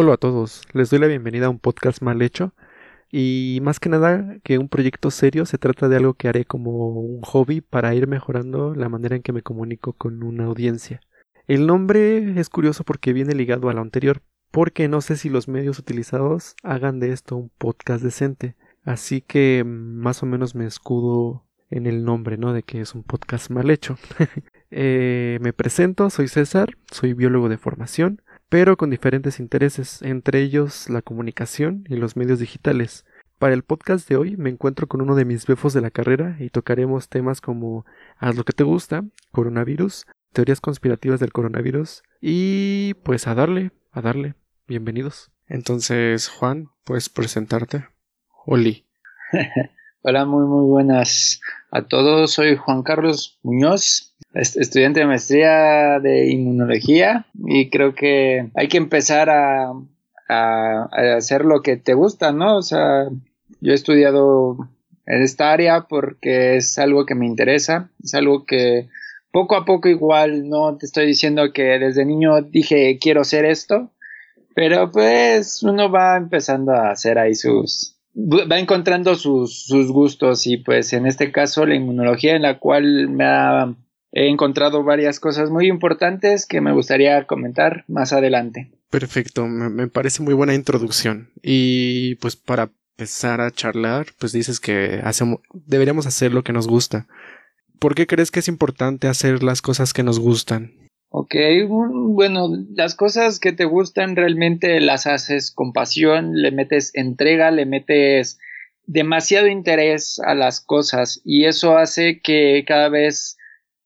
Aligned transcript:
Hola 0.00 0.14
a 0.14 0.16
todos, 0.16 0.62
les 0.74 0.90
doy 0.90 1.00
la 1.00 1.08
bienvenida 1.08 1.46
a 1.46 1.50
un 1.50 1.58
podcast 1.58 2.02
mal 2.02 2.22
hecho 2.22 2.54
y 3.10 3.58
más 3.64 3.80
que 3.80 3.88
nada 3.88 4.36
que 4.44 4.56
un 4.58 4.68
proyecto 4.68 5.10
serio 5.10 5.44
se 5.44 5.58
trata 5.58 5.88
de 5.88 5.96
algo 5.96 6.14
que 6.14 6.28
haré 6.28 6.44
como 6.44 7.00
un 7.00 7.20
hobby 7.22 7.62
para 7.62 7.96
ir 7.96 8.06
mejorando 8.06 8.76
la 8.76 8.88
manera 8.88 9.16
en 9.16 9.22
que 9.22 9.32
me 9.32 9.42
comunico 9.42 9.94
con 9.94 10.22
una 10.22 10.44
audiencia. 10.44 11.00
El 11.48 11.66
nombre 11.66 12.38
es 12.38 12.48
curioso 12.48 12.84
porque 12.84 13.12
viene 13.12 13.34
ligado 13.34 13.68
a 13.68 13.72
lo 13.72 13.80
anterior, 13.80 14.22
porque 14.52 14.86
no 14.86 15.00
sé 15.00 15.16
si 15.16 15.30
los 15.30 15.48
medios 15.48 15.80
utilizados 15.80 16.54
hagan 16.62 17.00
de 17.00 17.10
esto 17.10 17.34
un 17.34 17.50
podcast 17.58 18.00
decente, 18.00 18.54
así 18.84 19.20
que 19.20 19.64
más 19.66 20.22
o 20.22 20.26
menos 20.26 20.54
me 20.54 20.66
escudo 20.66 21.44
en 21.70 21.88
el 21.88 22.04
nombre, 22.04 22.38
¿no? 22.38 22.52
De 22.52 22.62
que 22.62 22.80
es 22.80 22.94
un 22.94 23.02
podcast 23.02 23.50
mal 23.50 23.68
hecho. 23.68 23.98
Eh, 24.70 25.38
me 25.40 25.54
presento, 25.54 26.10
soy 26.10 26.28
César, 26.28 26.76
soy 26.92 27.14
biólogo 27.14 27.48
de 27.48 27.56
formación, 27.56 28.20
pero 28.48 28.76
con 28.76 28.90
diferentes 28.90 29.40
intereses, 29.40 30.02
entre 30.02 30.40
ellos 30.40 30.88
la 30.88 31.02
comunicación 31.02 31.84
y 31.88 31.96
los 31.96 32.16
medios 32.16 32.38
digitales. 32.38 33.04
Para 33.38 33.54
el 33.54 33.62
podcast 33.62 34.08
de 34.08 34.16
hoy 34.16 34.36
me 34.36 34.50
encuentro 34.50 34.86
con 34.88 35.00
uno 35.00 35.14
de 35.14 35.24
mis 35.24 35.46
befos 35.46 35.72
de 35.72 35.80
la 35.80 35.90
carrera 35.90 36.36
y 36.40 36.50
tocaremos 36.50 37.08
temas 37.08 37.40
como 37.40 37.84
haz 38.16 38.36
lo 38.36 38.44
que 38.44 38.52
te 38.52 38.64
gusta, 38.64 39.04
coronavirus, 39.32 40.06
teorías 40.32 40.60
conspirativas 40.60 41.20
del 41.20 41.32
coronavirus 41.32 42.02
y 42.20 42.94
pues 43.04 43.26
a 43.26 43.34
darle, 43.34 43.70
a 43.92 44.00
darle. 44.00 44.34
Bienvenidos. 44.66 45.30
Entonces, 45.46 46.28
Juan, 46.28 46.68
puedes 46.84 47.08
presentarte. 47.08 47.86
Oli. 48.44 48.86
Hola, 50.02 50.24
muy 50.24 50.46
muy 50.46 50.66
buenas 50.66 51.40
a 51.70 51.82
todos. 51.82 52.32
Soy 52.32 52.56
Juan 52.56 52.82
Carlos 52.82 53.38
Muñoz, 53.42 54.14
estudiante 54.34 55.00
de 55.00 55.06
maestría 55.06 55.98
de 56.00 56.30
inmunología 56.30 57.26
y 57.34 57.70
creo 57.70 57.94
que 57.94 58.50
hay 58.54 58.68
que 58.68 58.78
empezar 58.78 59.30
a, 59.30 59.72
hacer 60.30 61.46
lo 61.46 61.62
que 61.62 61.78
te 61.78 61.94
gusta, 61.94 62.32
¿no? 62.32 62.58
O 62.58 62.62
sea, 62.62 63.08
yo 63.60 63.72
he 63.72 63.74
estudiado 63.74 64.68
en 65.06 65.22
esta 65.22 65.52
área 65.52 65.86
porque 65.88 66.56
es 66.56 66.78
algo 66.78 67.06
que 67.06 67.14
me 67.14 67.26
interesa, 67.26 67.90
es 68.04 68.12
algo 68.12 68.44
que 68.44 68.90
poco 69.32 69.56
a 69.56 69.64
poco 69.64 69.88
igual, 69.88 70.50
no 70.50 70.76
te 70.76 70.84
estoy 70.84 71.06
diciendo 71.06 71.50
que 71.54 71.78
desde 71.78 72.04
niño 72.04 72.42
dije 72.42 72.98
quiero 73.00 73.24
ser 73.24 73.46
esto, 73.46 73.90
pero 74.54 74.90
pues 74.90 75.62
uno 75.62 75.90
va 75.90 76.18
empezando 76.18 76.72
a 76.72 76.90
hacer 76.90 77.18
ahí 77.18 77.34
sus, 77.34 77.97
va 78.18 78.58
encontrando 78.58 79.14
sus, 79.14 79.64
sus 79.64 79.92
gustos 79.92 80.46
y 80.46 80.56
pues 80.56 80.92
en 80.92 81.06
este 81.06 81.30
caso 81.30 81.64
la 81.64 81.76
inmunología 81.76 82.34
en 82.34 82.42
la 82.42 82.58
cual 82.58 83.08
me 83.08 83.24
ha 83.24 83.74
he 84.12 84.28
encontrado 84.28 84.82
varias 84.82 85.20
cosas 85.20 85.50
muy 85.50 85.66
importantes 85.66 86.46
que 86.46 86.60
me 86.60 86.72
gustaría 86.72 87.26
comentar 87.26 87.84
más 87.88 88.12
adelante. 88.12 88.70
Perfecto, 88.90 89.46
me, 89.46 89.88
parece 89.88 90.22
muy 90.22 90.34
buena 90.34 90.54
introducción. 90.54 91.30
Y 91.42 92.14
pues 92.16 92.36
para 92.36 92.70
empezar 92.96 93.40
a 93.40 93.50
charlar, 93.50 94.06
pues 94.18 94.32
dices 94.32 94.60
que 94.60 95.00
hacemos, 95.04 95.40
deberíamos 95.52 96.06
hacer 96.06 96.32
lo 96.32 96.42
que 96.42 96.52
nos 96.52 96.66
gusta. 96.66 97.06
¿Por 97.78 97.94
qué 97.94 98.06
crees 98.06 98.30
que 98.30 98.40
es 98.40 98.48
importante 98.48 99.08
hacer 99.08 99.42
las 99.42 99.62
cosas 99.62 99.92
que 99.92 100.02
nos 100.02 100.18
gustan? 100.18 100.87
Ok, 101.10 101.34
bueno, 101.68 102.48
las 102.74 102.94
cosas 102.94 103.40
que 103.40 103.52
te 103.52 103.64
gustan 103.64 104.14
realmente 104.14 104.78
las 104.80 105.06
haces 105.06 105.50
con 105.50 105.72
pasión, 105.72 106.34
le 106.34 106.50
metes 106.50 106.90
entrega, 106.94 107.50
le 107.50 107.64
metes 107.64 108.38
demasiado 108.84 109.46
interés 109.46 110.20
a 110.20 110.34
las 110.34 110.60
cosas 110.60 111.20
y 111.24 111.46
eso 111.46 111.78
hace 111.78 112.20
que 112.20 112.64
cada 112.66 112.90
vez 112.90 113.38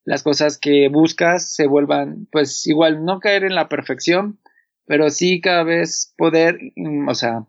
las 0.04 0.24
cosas 0.24 0.58
que 0.58 0.88
buscas 0.88 1.54
se 1.54 1.66
vuelvan, 1.68 2.26
pues 2.32 2.66
igual, 2.66 3.04
no 3.04 3.20
caer 3.20 3.44
en 3.44 3.54
la 3.54 3.68
perfección, 3.68 4.40
pero 4.86 5.10
sí 5.10 5.40
cada 5.40 5.62
vez 5.62 6.14
poder, 6.16 6.58
mm, 6.76 7.08
o 7.08 7.14
sea, 7.14 7.46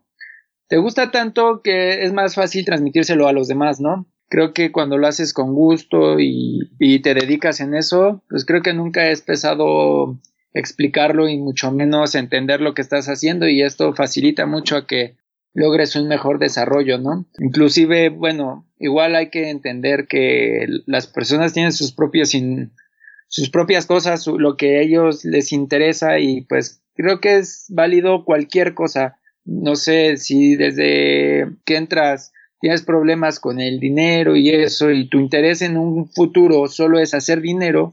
te 0.68 0.76
gusta 0.78 1.10
tanto 1.10 1.62
que 1.62 2.04
es 2.04 2.12
más 2.12 2.36
fácil 2.36 2.64
transmitírselo 2.64 3.26
a 3.28 3.32
los 3.32 3.48
demás, 3.48 3.80
¿no? 3.80 4.06
Creo 4.34 4.52
que 4.52 4.72
cuando 4.72 4.98
lo 4.98 5.06
haces 5.06 5.32
con 5.32 5.54
gusto 5.54 6.18
y, 6.18 6.98
te 7.04 7.14
dedicas 7.14 7.60
en 7.60 7.72
eso, 7.72 8.24
pues 8.28 8.44
creo 8.44 8.62
que 8.62 8.74
nunca 8.74 9.08
es 9.08 9.22
pesado 9.22 10.18
explicarlo 10.52 11.28
y 11.28 11.38
mucho 11.38 11.70
menos 11.70 12.16
entender 12.16 12.60
lo 12.60 12.74
que 12.74 12.82
estás 12.82 13.06
haciendo 13.06 13.46
y 13.46 13.62
esto 13.62 13.94
facilita 13.94 14.44
mucho 14.44 14.76
a 14.76 14.88
que 14.88 15.14
logres 15.52 15.94
un 15.94 16.08
mejor 16.08 16.40
desarrollo, 16.40 16.98
¿no? 16.98 17.26
Inclusive, 17.38 18.08
bueno, 18.08 18.68
igual 18.80 19.14
hay 19.14 19.30
que 19.30 19.50
entender 19.50 20.08
que 20.08 20.66
las 20.86 21.06
personas 21.06 21.52
tienen 21.52 21.72
sus 21.72 21.92
propios 21.92 22.32
sus 23.28 23.50
propias 23.50 23.86
cosas, 23.86 24.26
lo 24.26 24.56
que 24.56 24.78
a 24.78 24.80
ellos 24.80 25.24
les 25.24 25.52
interesa 25.52 26.18
y 26.18 26.40
pues 26.40 26.82
creo 26.96 27.20
que 27.20 27.36
es 27.36 27.66
válido 27.68 28.24
cualquier 28.24 28.74
cosa. 28.74 29.16
No 29.44 29.76
sé 29.76 30.16
si 30.16 30.56
desde 30.56 31.52
que 31.64 31.76
entras 31.76 32.32
tienes 32.60 32.82
problemas 32.82 33.40
con 33.40 33.60
el 33.60 33.80
dinero 33.80 34.36
y 34.36 34.50
eso 34.50 34.90
y 34.90 35.08
tu 35.08 35.18
interés 35.18 35.62
en 35.62 35.76
un 35.76 36.08
futuro 36.08 36.66
solo 36.68 36.98
es 36.98 37.14
hacer 37.14 37.40
dinero, 37.40 37.92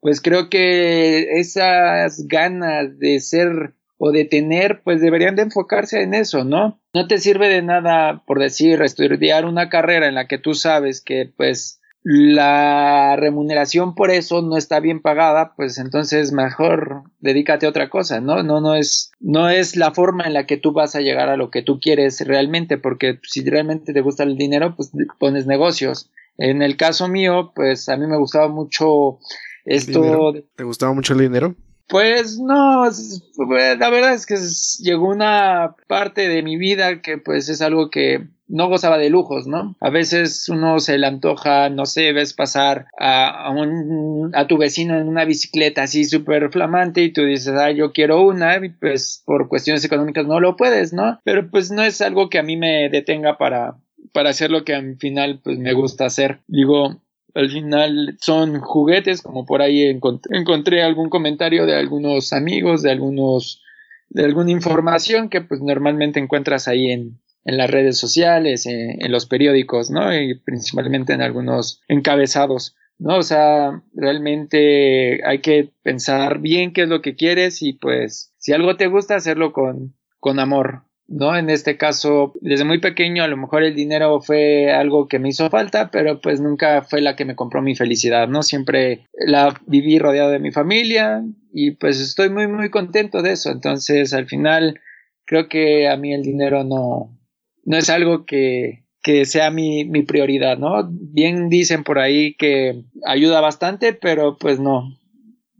pues 0.00 0.20
creo 0.20 0.48
que 0.50 1.38
esas 1.38 2.26
ganas 2.26 2.98
de 2.98 3.20
ser 3.20 3.74
o 4.04 4.10
de 4.10 4.24
tener, 4.24 4.82
pues 4.82 5.00
deberían 5.00 5.36
de 5.36 5.42
enfocarse 5.42 6.02
en 6.02 6.12
eso, 6.14 6.42
¿no? 6.42 6.80
No 6.92 7.06
te 7.06 7.18
sirve 7.18 7.48
de 7.48 7.62
nada, 7.62 8.24
por 8.26 8.40
decir, 8.40 8.82
estudiar 8.82 9.44
una 9.44 9.68
carrera 9.68 10.08
en 10.08 10.16
la 10.16 10.26
que 10.26 10.38
tú 10.38 10.54
sabes 10.54 11.00
que, 11.00 11.30
pues, 11.36 11.80
la 12.04 13.14
remuneración 13.16 13.94
por 13.94 14.10
eso 14.10 14.42
no 14.42 14.56
está 14.56 14.80
bien 14.80 15.00
pagada, 15.00 15.54
pues 15.56 15.78
entonces 15.78 16.32
mejor 16.32 17.04
dedícate 17.20 17.66
a 17.66 17.68
otra 17.68 17.90
cosa, 17.90 18.20
¿no? 18.20 18.42
No, 18.42 18.60
no 18.60 18.74
es, 18.74 19.12
no 19.20 19.48
es 19.48 19.76
la 19.76 19.92
forma 19.92 20.24
en 20.24 20.34
la 20.34 20.46
que 20.46 20.56
tú 20.56 20.72
vas 20.72 20.96
a 20.96 21.00
llegar 21.00 21.28
a 21.28 21.36
lo 21.36 21.50
que 21.50 21.62
tú 21.62 21.78
quieres 21.78 22.20
realmente, 22.26 22.76
porque 22.76 23.20
si 23.22 23.44
realmente 23.44 23.92
te 23.92 24.00
gusta 24.00 24.24
el 24.24 24.36
dinero, 24.36 24.74
pues 24.74 24.90
pones 25.18 25.46
negocios. 25.46 26.10
En 26.38 26.62
el 26.62 26.76
caso 26.76 27.08
mío, 27.08 27.52
pues 27.54 27.88
a 27.88 27.96
mí 27.96 28.06
me 28.06 28.16
gustaba 28.16 28.48
mucho 28.48 29.18
esto. 29.64 30.32
¿Te 30.56 30.64
gustaba 30.64 30.92
mucho 30.92 31.12
el 31.12 31.20
dinero? 31.20 31.54
Pues 31.88 32.38
no, 32.38 32.84
la 32.86 33.90
verdad 33.90 34.14
es 34.14 34.24
que 34.24 34.36
llegó 34.82 35.08
una 35.08 35.76
parte 35.88 36.28
de 36.28 36.42
mi 36.42 36.56
vida 36.56 37.02
que 37.02 37.18
pues 37.18 37.48
es 37.48 37.60
algo 37.60 37.90
que 37.90 38.28
no 38.52 38.68
gozaba 38.68 38.98
de 38.98 39.08
lujos, 39.08 39.46
¿no? 39.46 39.74
A 39.80 39.88
veces 39.88 40.46
uno 40.50 40.78
se 40.78 40.98
le 40.98 41.06
antoja, 41.06 41.70
no 41.70 41.86
sé, 41.86 42.12
ves 42.12 42.34
pasar 42.34 42.86
a, 43.00 43.50
un, 43.50 44.30
a 44.34 44.46
tu 44.46 44.58
vecino 44.58 44.98
en 44.98 45.08
una 45.08 45.24
bicicleta 45.24 45.84
así 45.84 46.04
súper 46.04 46.50
flamante 46.50 47.02
y 47.02 47.12
tú 47.12 47.24
dices, 47.24 47.54
ah, 47.56 47.70
yo 47.70 47.92
quiero 47.92 48.20
una, 48.20 48.56
y 48.56 48.68
pues 48.68 49.22
por 49.24 49.48
cuestiones 49.48 49.82
económicas 49.86 50.26
no 50.26 50.38
lo 50.38 50.56
puedes, 50.56 50.92
¿no? 50.92 51.18
Pero 51.24 51.50
pues 51.50 51.70
no 51.70 51.82
es 51.82 52.02
algo 52.02 52.28
que 52.28 52.38
a 52.38 52.42
mí 52.42 52.58
me 52.58 52.90
detenga 52.90 53.38
para, 53.38 53.78
para 54.12 54.30
hacer 54.30 54.50
lo 54.50 54.64
que 54.64 54.74
al 54.74 54.96
final 54.98 55.40
pues 55.42 55.58
me 55.58 55.72
gusta 55.72 56.04
hacer. 56.04 56.40
Digo, 56.46 57.00
al 57.34 57.48
final 57.48 58.18
son 58.20 58.60
juguetes, 58.60 59.22
como 59.22 59.46
por 59.46 59.62
ahí 59.62 59.84
encontré, 59.84 60.82
algún 60.82 61.08
comentario 61.08 61.64
de 61.64 61.74
algunos 61.74 62.34
amigos, 62.34 62.82
de 62.82 62.90
algunos, 62.90 63.62
de 64.10 64.24
alguna 64.26 64.50
información 64.50 65.30
que 65.30 65.40
pues 65.40 65.62
normalmente 65.62 66.20
encuentras 66.20 66.68
ahí 66.68 66.90
en, 66.90 67.21
en 67.44 67.56
las 67.56 67.70
redes 67.70 67.98
sociales, 67.98 68.66
en, 68.66 69.10
los 69.10 69.26
periódicos, 69.26 69.90
¿no? 69.90 70.14
Y 70.16 70.38
principalmente 70.38 71.12
en 71.12 71.22
algunos 71.22 71.82
encabezados, 71.88 72.76
¿no? 72.98 73.16
O 73.16 73.22
sea, 73.22 73.82
realmente 73.94 75.20
hay 75.26 75.38
que 75.40 75.70
pensar 75.82 76.38
bien 76.38 76.72
qué 76.72 76.82
es 76.82 76.88
lo 76.88 77.02
que 77.02 77.16
quieres 77.16 77.62
y 77.62 77.72
pues 77.72 78.32
si 78.38 78.52
algo 78.52 78.76
te 78.76 78.86
gusta, 78.86 79.16
hacerlo 79.16 79.52
con, 79.52 79.94
con 80.20 80.38
amor, 80.38 80.84
¿no? 81.08 81.36
En 81.36 81.50
este 81.50 81.76
caso, 81.76 82.32
desde 82.40 82.64
muy 82.64 82.78
pequeño, 82.78 83.24
a 83.24 83.28
lo 83.28 83.36
mejor 83.36 83.64
el 83.64 83.74
dinero 83.74 84.20
fue 84.20 84.72
algo 84.72 85.08
que 85.08 85.18
me 85.18 85.28
hizo 85.28 85.50
falta, 85.50 85.90
pero 85.90 86.20
pues 86.20 86.40
nunca 86.40 86.82
fue 86.82 87.00
la 87.00 87.16
que 87.16 87.24
me 87.24 87.36
compró 87.36 87.60
mi 87.60 87.74
felicidad, 87.74 88.28
¿no? 88.28 88.42
Siempre 88.42 89.06
la 89.26 89.54
viví 89.66 89.98
rodeado 89.98 90.30
de 90.30 90.38
mi 90.38 90.52
familia 90.52 91.22
y 91.52 91.72
pues 91.72 92.00
estoy 92.00 92.30
muy, 92.30 92.46
muy 92.46 92.70
contento 92.70 93.20
de 93.20 93.32
eso. 93.32 93.50
Entonces, 93.50 94.14
al 94.14 94.26
final, 94.26 94.80
creo 95.26 95.48
que 95.48 95.88
a 95.88 95.96
mí 95.96 96.14
el 96.14 96.22
dinero 96.22 96.64
no, 96.64 97.18
no 97.64 97.76
es 97.76 97.90
algo 97.90 98.24
que, 98.24 98.84
que 99.02 99.24
sea 99.24 99.50
mi, 99.50 99.84
mi 99.84 100.02
prioridad, 100.02 100.58
¿no? 100.58 100.88
Bien 100.90 101.48
dicen 101.48 101.84
por 101.84 101.98
ahí 101.98 102.34
que 102.34 102.84
ayuda 103.06 103.40
bastante, 103.40 103.92
pero 103.92 104.36
pues 104.38 104.60
no, 104.60 104.96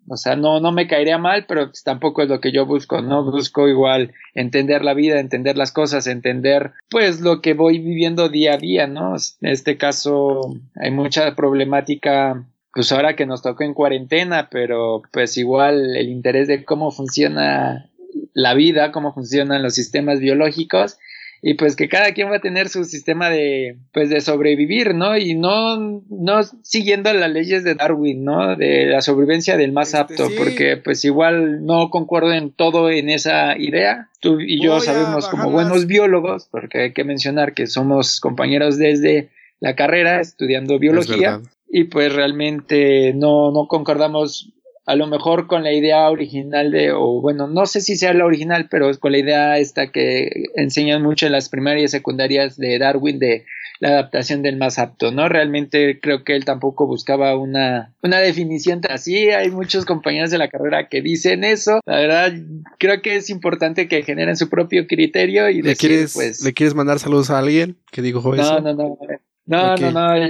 o 0.08 0.16
sea, 0.16 0.36
no, 0.36 0.60
no 0.60 0.72
me 0.72 0.88
caería 0.88 1.18
mal, 1.18 1.46
pero 1.46 1.68
pues 1.68 1.84
tampoco 1.84 2.22
es 2.22 2.28
lo 2.28 2.40
que 2.40 2.52
yo 2.52 2.66
busco, 2.66 3.00
¿no? 3.02 3.24
Busco 3.30 3.68
igual 3.68 4.12
entender 4.34 4.84
la 4.84 4.94
vida, 4.94 5.20
entender 5.20 5.56
las 5.56 5.72
cosas, 5.72 6.06
entender 6.06 6.72
pues 6.90 7.20
lo 7.20 7.40
que 7.40 7.54
voy 7.54 7.78
viviendo 7.78 8.28
día 8.28 8.54
a 8.54 8.58
día, 8.58 8.86
¿no? 8.86 9.14
En 9.40 9.50
este 9.50 9.76
caso 9.76 10.54
hay 10.76 10.90
mucha 10.90 11.34
problemática 11.34 12.46
pues 12.74 12.90
ahora 12.90 13.16
que 13.16 13.26
nos 13.26 13.42
tocó 13.42 13.64
en 13.64 13.74
cuarentena, 13.74 14.48
pero 14.50 15.02
pues 15.12 15.36
igual 15.36 15.96
el 15.96 16.08
interés 16.08 16.48
de 16.48 16.64
cómo 16.64 16.90
funciona 16.90 17.90
la 18.34 18.54
vida, 18.54 18.92
cómo 18.92 19.12
funcionan 19.12 19.62
los 19.62 19.74
sistemas 19.74 20.20
biológicos 20.20 20.98
y 21.44 21.54
pues 21.54 21.74
que 21.74 21.88
cada 21.88 22.12
quien 22.12 22.30
va 22.30 22.36
a 22.36 22.40
tener 22.40 22.68
su 22.68 22.84
sistema 22.84 23.28
de 23.28 23.76
pues 23.92 24.08
de 24.10 24.20
sobrevivir, 24.20 24.94
¿no? 24.94 25.16
Y 25.18 25.34
no 25.34 26.00
no 26.08 26.42
siguiendo 26.62 27.12
las 27.12 27.30
leyes 27.32 27.64
de 27.64 27.74
Darwin, 27.74 28.24
¿no? 28.24 28.54
De 28.54 28.86
la 28.86 29.00
sobrevivencia 29.00 29.56
del 29.56 29.72
más 29.72 29.88
este, 29.88 29.98
apto, 29.98 30.28
porque 30.38 30.76
pues 30.76 31.04
igual 31.04 31.66
no 31.66 31.90
concuerdo 31.90 32.32
en 32.32 32.52
todo 32.52 32.90
en 32.90 33.10
esa 33.10 33.58
idea. 33.58 34.08
Tú 34.20 34.38
y 34.40 34.62
yo 34.62 34.78
sabemos 34.78 35.28
como 35.28 35.50
buenos 35.50 35.88
biólogos, 35.88 36.46
porque 36.48 36.82
hay 36.82 36.92
que 36.92 37.02
mencionar 37.02 37.54
que 37.54 37.66
somos 37.66 38.20
compañeros 38.20 38.78
desde 38.78 39.30
la 39.58 39.74
carrera 39.74 40.20
estudiando 40.20 40.78
biología 40.78 41.40
y 41.68 41.84
pues 41.84 42.14
realmente 42.14 43.14
no 43.14 43.50
no 43.50 43.66
concordamos 43.66 44.52
a 44.84 44.96
lo 44.96 45.06
mejor 45.06 45.46
con 45.46 45.62
la 45.62 45.72
idea 45.72 46.10
original 46.10 46.70
de, 46.72 46.92
o 46.92 47.20
bueno, 47.20 47.46
no 47.46 47.66
sé 47.66 47.80
si 47.80 47.96
sea 47.96 48.12
la 48.14 48.24
original, 48.24 48.68
pero 48.70 48.90
con 48.98 49.12
la 49.12 49.18
idea 49.18 49.58
esta 49.58 49.92
que 49.92 50.44
enseñan 50.56 51.02
mucho 51.02 51.26
en 51.26 51.32
las 51.32 51.48
primarias 51.48 51.84
y 51.84 51.96
secundarias 51.96 52.56
de 52.56 52.78
Darwin 52.78 53.18
de 53.18 53.44
la 53.78 53.88
adaptación 53.88 54.42
del 54.42 54.56
más 54.56 54.78
apto, 54.78 55.10
¿no? 55.10 55.28
Realmente 55.28 55.98
creo 56.00 56.22
que 56.22 56.36
él 56.36 56.44
tampoco 56.44 56.86
buscaba 56.86 57.36
una, 57.36 57.92
una 58.00 58.18
definición 58.18 58.80
así, 58.88 59.30
hay 59.30 59.50
muchos 59.50 59.84
compañeros 59.84 60.30
de 60.30 60.38
la 60.38 60.48
carrera 60.48 60.88
que 60.88 61.02
dicen 61.02 61.42
eso, 61.42 61.80
la 61.84 61.96
verdad 61.96 62.32
creo 62.78 63.02
que 63.02 63.16
es 63.16 63.28
importante 63.28 63.88
que 63.88 64.04
generen 64.04 64.36
su 64.36 64.48
propio 64.48 64.86
criterio 64.86 65.48
y 65.48 65.62
¿Le 65.62 65.74
quieres, 65.74 66.14
pues... 66.14 66.44
¿Le 66.44 66.52
quieres 66.52 66.74
mandar 66.74 67.00
saludos 67.00 67.30
a 67.30 67.38
alguien 67.38 67.76
que 67.90 68.02
dijo 68.02 68.22
no, 68.22 68.40
eso? 68.40 68.60
No, 68.60 68.72
no, 68.72 68.98
no, 69.46 69.76
no, 69.76 69.76
no, 69.76 69.90
no, 69.90 70.28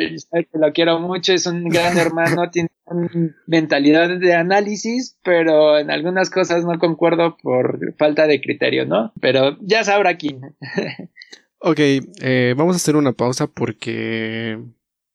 lo 0.55 0.72
quiero 0.72 0.98
mucho, 0.98 1.34
es 1.34 1.46
un 1.46 1.69
gran 1.69 1.96
hermano, 1.98 2.50
tiene 2.50 2.70
una 2.93 3.35
mentalidad 3.47 4.19
de 4.19 4.35
análisis, 4.35 5.19
pero 5.23 5.79
en 5.79 5.91
algunas 5.91 6.31
cosas 6.31 6.65
no 6.65 6.79
concuerdo 6.79 7.37
por 7.43 7.94
falta 7.97 8.27
de 8.27 8.41
criterio, 8.41 8.87
¿no? 8.87 9.12
Pero 9.21 9.56
ya 9.61 9.85
sabrá 9.85 10.17
quién. 10.17 10.56
ok, 11.59 11.79
eh, 11.79 12.55
vamos 12.56 12.75
a 12.75 12.77
hacer 12.77 12.97
una 12.97 13.12
pausa 13.12 13.47
porque 13.47 14.59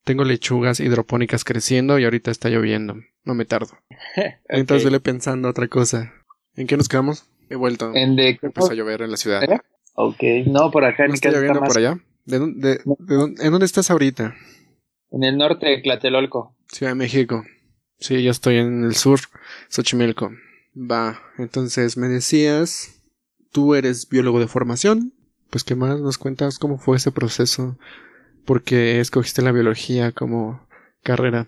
tengo 0.03 0.23
lechugas 0.23 0.79
hidropónicas 0.79 1.43
creciendo 1.43 1.99
y 1.99 2.05
ahorita 2.05 2.31
está 2.31 2.49
lloviendo, 2.49 2.95
no 3.23 3.33
me 3.33 3.45
tardo. 3.45 3.77
Entonces 4.49 4.87
okay. 4.87 4.99
pensando 4.99 5.49
otra 5.49 5.67
cosa. 5.67 6.13
¿En 6.55 6.65
qué 6.67 6.77
nos 6.77 6.87
quedamos? 6.89 7.29
He 7.49 7.55
vuelto. 7.55 7.93
En 7.93 8.15
de... 8.15 8.39
Empezó 8.41 8.71
a 8.71 8.75
llover 8.75 9.01
en 9.01 9.11
la 9.11 9.17
ciudad. 9.17 9.43
¿Eh? 9.43 9.59
Ok, 9.93 10.23
no, 10.47 10.71
por 10.71 10.85
acá 10.85 11.03
en 11.03 11.09
¿No 11.09 11.15
está 11.15 11.31
lloviendo 11.31 11.59
por 11.59 11.77
allá? 11.77 11.99
¿De, 12.25 12.39
dónde, 12.39 12.69
de, 12.69 12.75
de 12.77 13.15
dónde, 13.15 13.43
¿En 13.43 13.51
dónde 13.51 13.65
estás 13.65 13.89
ahorita? 13.89 14.35
En 15.11 15.23
el 15.23 15.37
norte 15.37 15.67
de 15.67 15.81
Tlatelolco. 15.81 16.55
Ciudad 16.67 16.91
de 16.91 16.95
México. 16.95 17.43
Sí, 17.99 18.21
yo 18.23 18.31
estoy 18.31 18.57
en 18.57 18.83
el 18.83 18.95
sur, 18.95 19.19
Xochimilco. 19.69 20.31
Va, 20.75 21.19
entonces 21.37 21.97
me 21.97 22.07
decías, 22.07 23.01
tú 23.51 23.73
eres 23.73 24.07
biólogo 24.09 24.39
de 24.39 24.47
formación. 24.47 25.13
Pues, 25.49 25.63
¿qué 25.63 25.75
más 25.75 25.99
nos 25.99 26.17
cuentas? 26.17 26.59
¿Cómo 26.59 26.77
fue 26.77 26.97
ese 26.97 27.11
proceso? 27.11 27.77
¿Por 28.45 28.63
qué 28.63 28.99
escogiste 28.99 29.41
la 29.41 29.51
biología 29.51 30.11
como 30.11 30.67
carrera? 31.03 31.47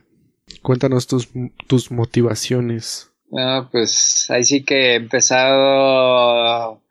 Cuéntanos 0.63 1.05
tus, 1.05 1.29
tus 1.67 1.91
motivaciones. 1.91 3.11
No, 3.29 3.69
pues 3.71 4.25
ahí 4.29 4.43
sí 4.43 4.63
que 4.63 4.93
he 4.93 4.95
empezado 4.95 6.81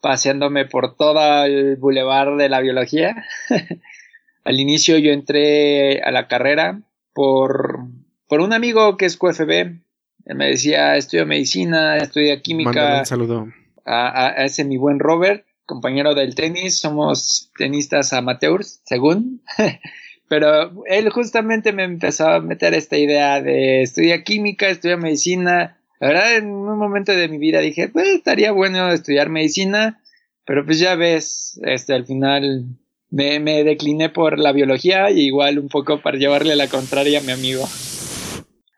paseándome 0.00 0.66
por 0.66 0.96
todo 0.96 1.44
el 1.44 1.76
bulevar 1.76 2.36
de 2.36 2.48
la 2.48 2.60
biología. 2.60 3.24
Al 4.44 4.60
inicio 4.60 4.98
yo 4.98 5.12
entré 5.12 6.02
a 6.02 6.10
la 6.10 6.28
carrera 6.28 6.82
por, 7.12 7.88
por 8.28 8.40
un 8.40 8.52
amigo 8.52 8.96
que 8.96 9.06
es 9.06 9.16
QFB. 9.16 9.50
Él 9.50 10.36
me 10.36 10.48
decía, 10.48 10.96
estudio 10.96 11.26
medicina, 11.26 11.96
estudia 11.96 12.42
química. 12.42 12.70
Mándale 12.70 12.98
un 13.00 13.06
saludo. 13.06 13.48
A, 13.84 14.08
a, 14.08 14.26
a, 14.28 14.44
ese 14.44 14.64
mi 14.64 14.76
buen 14.76 14.98
Robert, 14.98 15.46
compañero 15.64 16.14
del 16.14 16.34
tenis. 16.34 16.78
Somos 16.78 17.52
tenistas 17.56 18.12
amateurs, 18.12 18.80
según. 18.84 19.42
Pero 20.28 20.84
él 20.86 21.08
justamente 21.10 21.72
me 21.72 21.84
empezó 21.84 22.28
a 22.28 22.40
meter 22.40 22.74
esta 22.74 22.98
idea 22.98 23.40
de 23.40 23.82
estudia 23.82 24.24
química, 24.24 24.68
estudia 24.68 24.96
medicina. 24.96 25.78
La 26.00 26.08
verdad, 26.08 26.36
en 26.36 26.46
un 26.46 26.78
momento 26.78 27.12
de 27.12 27.28
mi 27.28 27.38
vida 27.38 27.60
dije, 27.60 27.88
pues 27.88 28.08
estaría 28.08 28.50
bueno 28.50 28.90
estudiar 28.90 29.28
medicina, 29.30 30.00
pero 30.44 30.64
pues 30.66 30.78
ya 30.78 30.94
ves, 30.94 31.58
este, 31.62 31.94
al 31.94 32.04
final 32.04 32.66
me, 33.08 33.40
me 33.40 33.64
decliné 33.64 34.10
por 34.10 34.38
la 34.38 34.52
biología 34.52 35.10
y 35.10 35.20
igual 35.20 35.58
un 35.58 35.68
poco 35.68 36.02
para 36.02 36.18
llevarle 36.18 36.56
la 36.56 36.68
contraria 36.68 37.20
a 37.20 37.22
mi 37.22 37.32
amigo. 37.32 37.66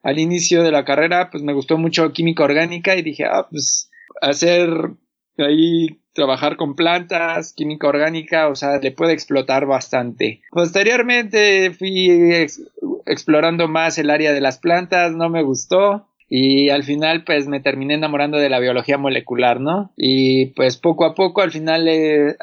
Al 0.02 0.18
inicio 0.18 0.62
de 0.62 0.72
la 0.72 0.84
carrera, 0.84 1.30
pues 1.30 1.42
me 1.42 1.52
gustó 1.52 1.76
mucho 1.78 2.12
química 2.12 2.44
orgánica 2.44 2.96
y 2.96 3.02
dije, 3.02 3.24
ah, 3.24 3.46
pues 3.50 3.90
hacer 4.20 4.70
ahí 5.38 6.00
trabajar 6.12 6.56
con 6.56 6.74
plantas, 6.74 7.52
química 7.52 7.86
orgánica, 7.86 8.48
o 8.48 8.56
sea, 8.56 8.78
le 8.78 8.90
puede 8.90 9.12
explotar 9.12 9.66
bastante. 9.66 10.42
Posteriormente 10.50 11.72
fui 11.72 12.10
ex 12.10 12.60
explorando 13.06 13.68
más 13.68 13.98
el 13.98 14.10
área 14.10 14.32
de 14.32 14.40
las 14.40 14.58
plantas, 14.58 15.12
no 15.14 15.30
me 15.30 15.42
gustó 15.42 16.08
y 16.28 16.68
al 16.68 16.84
final 16.84 17.24
pues 17.24 17.46
me 17.48 17.60
terminé 17.60 17.94
enamorando 17.94 18.36
de 18.36 18.50
la 18.50 18.58
biología 18.58 18.98
molecular, 18.98 19.60
¿no? 19.60 19.92
Y 19.96 20.46
pues 20.46 20.76
poco 20.76 21.06
a 21.06 21.14
poco 21.14 21.40
al 21.40 21.50
final, 21.50 21.88
eh, 21.88 22.36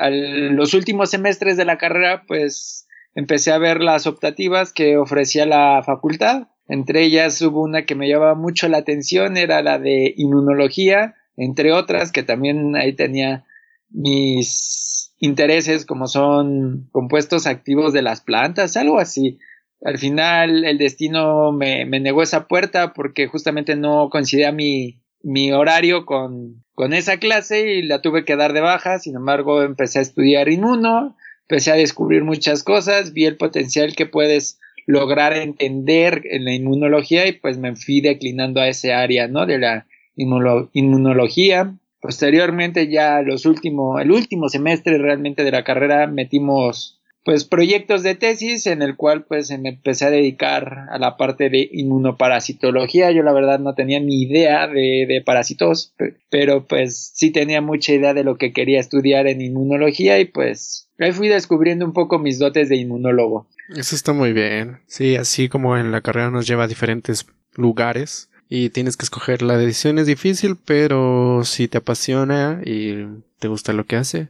los 0.52 0.74
últimos 0.74 1.12
semestres 1.12 1.56
de 1.56 1.66
la 1.66 1.78
carrera 1.78 2.24
pues 2.28 2.88
empecé 3.14 3.52
a 3.52 3.60
ver 3.60 3.82
las 3.82 4.08
optativas 4.08 4.74
que 4.74 4.98
ofrecía 4.98 5.46
la 5.46 5.84
facultad. 5.86 6.48
Entre 6.68 7.04
ellas 7.04 7.42
hubo 7.42 7.62
una 7.62 7.86
que 7.86 7.96
me 7.96 8.08
llamaba 8.08 8.36
mucho 8.36 8.68
la 8.68 8.78
atención, 8.78 9.38
era 9.38 9.62
la 9.62 9.80
de 9.80 10.14
inmunología, 10.18 11.16
entre 11.38 11.72
otras 11.72 12.12
que 12.12 12.24
también 12.24 12.76
ahí 12.76 12.94
tenía 12.94 13.46
mis 13.90 15.14
intereses 15.20 15.86
como 15.86 16.08
son 16.08 16.90
compuestos 16.92 17.48
activos 17.48 17.94
de 17.94 18.02
las 18.02 18.22
plantas, 18.22 18.78
algo 18.78 19.00
así. 19.00 19.40
Al 19.84 19.98
final 19.98 20.66
el 20.66 20.78
destino 20.78 21.52
me, 21.52 21.86
me 21.86 22.00
negó 22.00 22.24
esa 22.24 22.48
puerta 22.48 22.94
porque 22.94 23.28
justamente 23.28 23.76
no 23.76 24.10
coincidía 24.10 24.52
mi, 24.52 25.02
mi 25.22 25.52
horario 25.52 26.06
con, 26.06 26.64
con 26.74 26.94
esa 26.94 27.18
clase 27.18 27.74
y 27.74 27.82
la 27.84 28.02
tuve 28.02 28.26
que 28.26 28.36
dar 28.36 28.54
de 28.54 28.62
baja. 28.62 29.00
Sin 29.00 29.16
embargo, 29.16 29.62
empecé 29.64 30.00
a 30.00 30.04
estudiar 30.04 30.50
inmuno, 30.50 31.16
empecé 31.42 31.72
a 31.72 31.76
descubrir 31.76 32.24
muchas 32.24 32.64
cosas, 32.64 33.14
vi 33.14 33.26
el 33.26 33.38
potencial 33.38 33.96
que 33.96 34.06
puedes 34.06 34.60
lograr 34.86 35.34
entender 35.34 36.22
en 36.30 36.46
la 36.46 36.54
inmunología 36.54 37.28
y 37.28 37.34
pues 37.34 37.58
me 37.58 37.76
fui 37.76 38.02
declinando 38.02 38.62
a 38.62 38.68
ese 38.68 38.94
área, 38.94 39.28
¿no? 39.28 39.46
De 39.46 39.58
la 39.58 39.88
inmuno 40.16 40.70
inmunología. 40.74 41.76
Posteriormente 42.02 42.88
ya 42.88 43.22
los 43.22 43.46
últimos, 43.46 44.02
el 44.02 44.12
último 44.12 44.50
semestre 44.50 44.98
realmente 44.98 45.44
de 45.44 45.52
la 45.52 45.64
carrera 45.64 46.06
metimos 46.08 47.00
pues 47.26 47.44
proyectos 47.44 48.04
de 48.04 48.14
tesis 48.14 48.68
en 48.68 48.84
el 48.84 48.96
cual 48.96 49.24
pues 49.24 49.50
me 49.60 49.70
empecé 49.70 50.06
a 50.06 50.12
dedicar 50.12 50.86
a 50.92 51.00
la 51.00 51.18
parte 51.18 51.50
de 51.50 51.68
inmunoparasitología. 51.74 53.10
Yo 53.10 53.24
la 53.24 53.34
verdad 53.34 53.58
no 53.58 53.74
tenía 53.74 54.00
ni 54.00 54.22
idea 54.22 54.68
de, 54.68 55.08
de 55.08 55.24
parásitos, 55.26 55.96
pero 56.30 56.68
pues 56.68 57.14
sí 57.16 57.32
tenía 57.32 57.62
mucha 57.62 57.94
idea 57.94 58.14
de 58.14 58.24
lo 58.24 58.38
que 58.38 58.54
quería 58.54 58.80
estudiar 58.80 59.26
en 59.26 59.42
inmunología 59.42 60.20
y 60.20 60.26
pues 60.26 60.88
ahí 61.00 61.12
fui 61.14 61.28
descubriendo 61.28 61.84
un 61.84 61.94
poco 61.94 62.20
mis 62.20 62.38
dotes 62.38 62.70
de 62.70 62.76
inmunólogo. 62.76 63.48
Eso 63.70 63.96
está 63.96 64.14
muy 64.14 64.34
bien. 64.34 64.82
Sí, 64.88 65.16
así 65.16 65.50
como 65.50 65.78
en 65.78 65.92
la 65.92 66.02
carrera 66.02 66.30
nos 66.32 66.48
lleva 66.48 66.66
a 66.66 66.68
diferentes 66.68 67.26
lugares 67.56 68.30
y 68.48 68.70
tienes 68.70 68.98
que 68.98 69.04
escoger. 69.06 69.42
La 69.42 69.58
decisión 69.58 69.98
es 69.98 70.08
difícil, 70.08 70.58
pero 70.64 71.42
si 71.44 71.68
te 71.68 71.80
apasiona 71.80 72.62
y 72.64 73.06
te 73.40 73.48
gusta 73.48 73.74
lo 73.74 73.86
que 73.86 73.96
hace. 73.96 74.30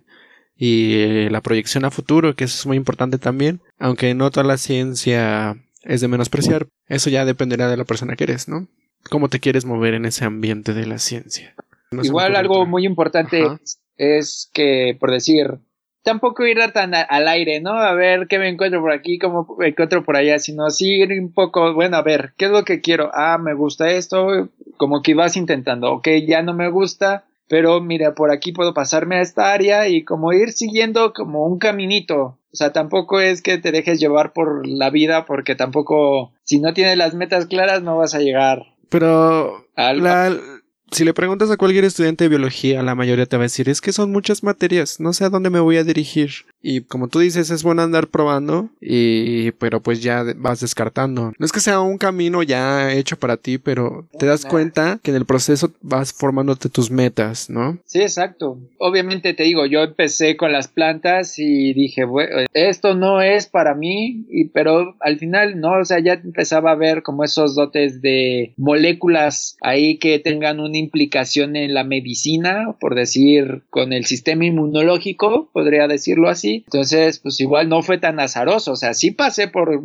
Y 0.58 0.96
eh, 0.96 1.30
la 1.30 1.42
proyección 1.42 1.84
a 1.84 1.92
futuro, 1.92 2.36
que 2.36 2.46
eso 2.46 2.58
es 2.58 2.66
muy 2.66 2.78
importante 2.78 3.18
también, 3.18 3.62
aunque 3.78 4.14
no 4.14 4.32
toda 4.32 4.46
la 4.46 4.58
ciencia 4.58 5.58
es 5.84 6.02
de 6.02 6.08
menospreciar, 6.08 6.68
eso 6.88 7.10
ya 7.10 7.26
dependerá 7.26 7.70
de 7.70 7.78
la 7.78 7.84
persona 7.84 8.16
que 8.16 8.24
eres, 8.24 8.48
¿no? 8.48 8.68
¿Cómo 9.10 9.28
te 9.28 9.40
quieres 9.40 9.66
mover 9.66 9.94
en 9.94 10.06
ese 10.06 10.24
ambiente 10.24 10.74
de 10.74 10.86
la 10.86 10.98
ciencia? 10.98 11.54
No 11.92 12.04
Igual 12.04 12.36
algo 12.36 12.60
otra. 12.60 12.70
muy 12.70 12.86
importante 12.86 13.44
Ajá. 13.44 13.60
es 13.98 14.50
que, 14.54 14.98
por 15.00 15.12
decir, 15.12 15.60
tampoco 16.06 16.46
ir 16.46 16.60
tan 16.72 16.94
a, 16.94 17.02
al 17.02 17.28
aire, 17.28 17.60
¿no? 17.60 17.72
A 17.72 17.94
ver 17.94 18.28
qué 18.28 18.40
me 18.40 18.48
encuentro 18.48 18.80
por 18.80 18.94
aquí, 18.94 19.18
cómo 19.18 19.48
me 19.58 19.70
encuentro 19.70 20.06
por 20.06 20.16
allá, 20.16 20.40
sino 20.40 20.70
sí 20.70 21.02
ir 21.02 21.20
un 21.20 21.34
poco, 21.34 21.74
bueno, 21.74 21.98
a 21.98 22.04
ver, 22.04 22.34
¿qué 22.38 22.46
es 22.46 22.52
lo 22.52 22.64
que 22.64 22.80
quiero? 22.80 23.10
Ah, 23.14 23.38
me 23.38 23.54
gusta 23.54 23.90
esto, 23.90 24.50
como 24.78 25.02
que 25.02 25.16
vas 25.16 25.36
intentando, 25.36 25.92
ok, 25.92 26.08
ya 26.26 26.44
no 26.44 26.54
me 26.54 26.70
gusta, 26.70 27.26
pero 27.48 27.82
mira, 27.82 28.14
por 28.14 28.32
aquí 28.32 28.52
puedo 28.52 28.74
pasarme 28.74 29.18
a 29.18 29.22
esta 29.22 29.52
área 29.52 29.88
y 29.88 30.04
como 30.04 30.32
ir 30.32 30.52
siguiendo 30.52 31.12
como 31.12 31.46
un 31.46 31.58
caminito. 31.60 32.38
O 32.52 32.58
sea, 32.58 32.72
tampoco 32.72 33.20
es 33.20 33.42
que 33.42 33.58
te 33.58 33.72
dejes 33.72 34.00
llevar 34.00 34.32
por 34.32 34.66
la 34.66 34.90
vida 34.90 35.26
porque 35.26 35.56
tampoco, 35.56 36.32
si 36.44 36.60
no 36.60 36.74
tienes 36.74 36.98
las 36.98 37.14
metas 37.14 37.48
claras, 37.48 37.82
no 37.82 37.98
vas 37.98 38.16
a 38.16 38.20
llegar. 38.20 38.64
Pero 38.90 39.66
la, 39.76 40.34
si 40.92 41.04
le 41.04 41.14
preguntas 41.14 41.52
a 41.52 41.58
cualquier 41.58 41.86
estudiante 41.86 42.26
de 42.26 42.30
biología, 42.30 42.84
la 42.84 42.96
mayoría 42.96 43.26
te 43.26 43.38
va 43.38 43.44
a 43.44 43.46
decir, 43.46 43.70
es 43.70 43.82
que 43.82 43.94
son 43.94 44.12
muchas 44.12 44.44
materias, 44.44 45.00
no 45.00 45.14
sé 45.14 45.26
a 45.26 45.30
dónde 45.30 45.50
me 45.50 45.60
voy 45.60 45.78
a 45.78 45.84
dirigir. 45.84 46.32
Y 46.68 46.82
como 46.82 47.10
tú 47.10 47.20
dices, 47.20 47.52
es 47.52 47.62
bueno 47.62 47.84
andar 47.84 48.08
probando, 48.08 48.72
y, 48.82 49.52
pero 49.52 49.84
pues 49.84 50.02
ya 50.02 50.26
vas 50.36 50.62
descartando. 50.62 51.32
No 51.38 51.46
es 51.46 51.52
que 51.52 51.60
sea 51.60 51.80
un 51.82 52.00
camino 52.00 52.42
ya 52.42 52.92
hecho 52.92 53.20
para 53.20 53.38
ti, 53.38 53.60
pero 53.60 54.08
te 54.18 54.26
das 54.26 54.48
cuenta 54.48 55.00
que 55.04 55.12
en 55.12 55.18
el 55.18 55.26
proceso 55.26 55.72
vas 55.82 56.12
formándote 56.12 56.70
tus 56.70 56.90
metas, 56.90 57.52
¿no? 57.52 57.78
Sí, 57.86 58.02
exacto. 58.02 58.58
Obviamente 58.80 59.36
te 59.36 59.44
digo, 59.44 59.68
yo 59.68 59.84
empecé 59.84 60.38
con 60.38 60.52
las 60.52 60.68
plantas 60.68 61.38
y 61.38 61.76
dije, 61.76 62.04
bueno, 62.04 62.48
esto 62.56 62.96
no 62.96 63.22
es 63.22 63.46
para 63.46 63.76
mí, 63.76 64.26
y, 64.28 64.46
pero 64.46 64.96
al 65.02 65.20
final 65.20 65.60
no, 65.60 65.82
o 65.82 65.86
sea, 65.86 66.00
ya 66.00 66.14
empezaba 66.14 66.72
a 66.72 66.76
ver 66.76 67.04
como 67.04 67.24
esos 67.24 67.54
dotes 67.54 68.02
de 68.02 68.54
moléculas 68.58 69.56
ahí 69.62 70.00
que 70.00 70.18
tengan 70.18 70.60
una 70.60 70.80
implicación 70.80 71.58
en 71.58 71.76
la 71.76 71.84
medicina, 71.84 72.76
por 72.80 72.96
decir, 72.96 73.62
con 73.70 73.94
el 73.94 74.06
sistema 74.06 74.46
inmunológico, 74.46 75.52
podría 75.54 75.88
decirlo 75.88 76.28
así. 76.28 76.55
Entonces, 76.66 77.20
pues 77.20 77.40
igual 77.40 77.70
no 77.70 77.82
fue 77.82 77.98
tan 77.98 78.20
azaroso, 78.20 78.74
o 78.74 78.76
sea, 78.76 78.94
sí 78.94 79.12
pasé 79.12 79.48
por 79.48 79.84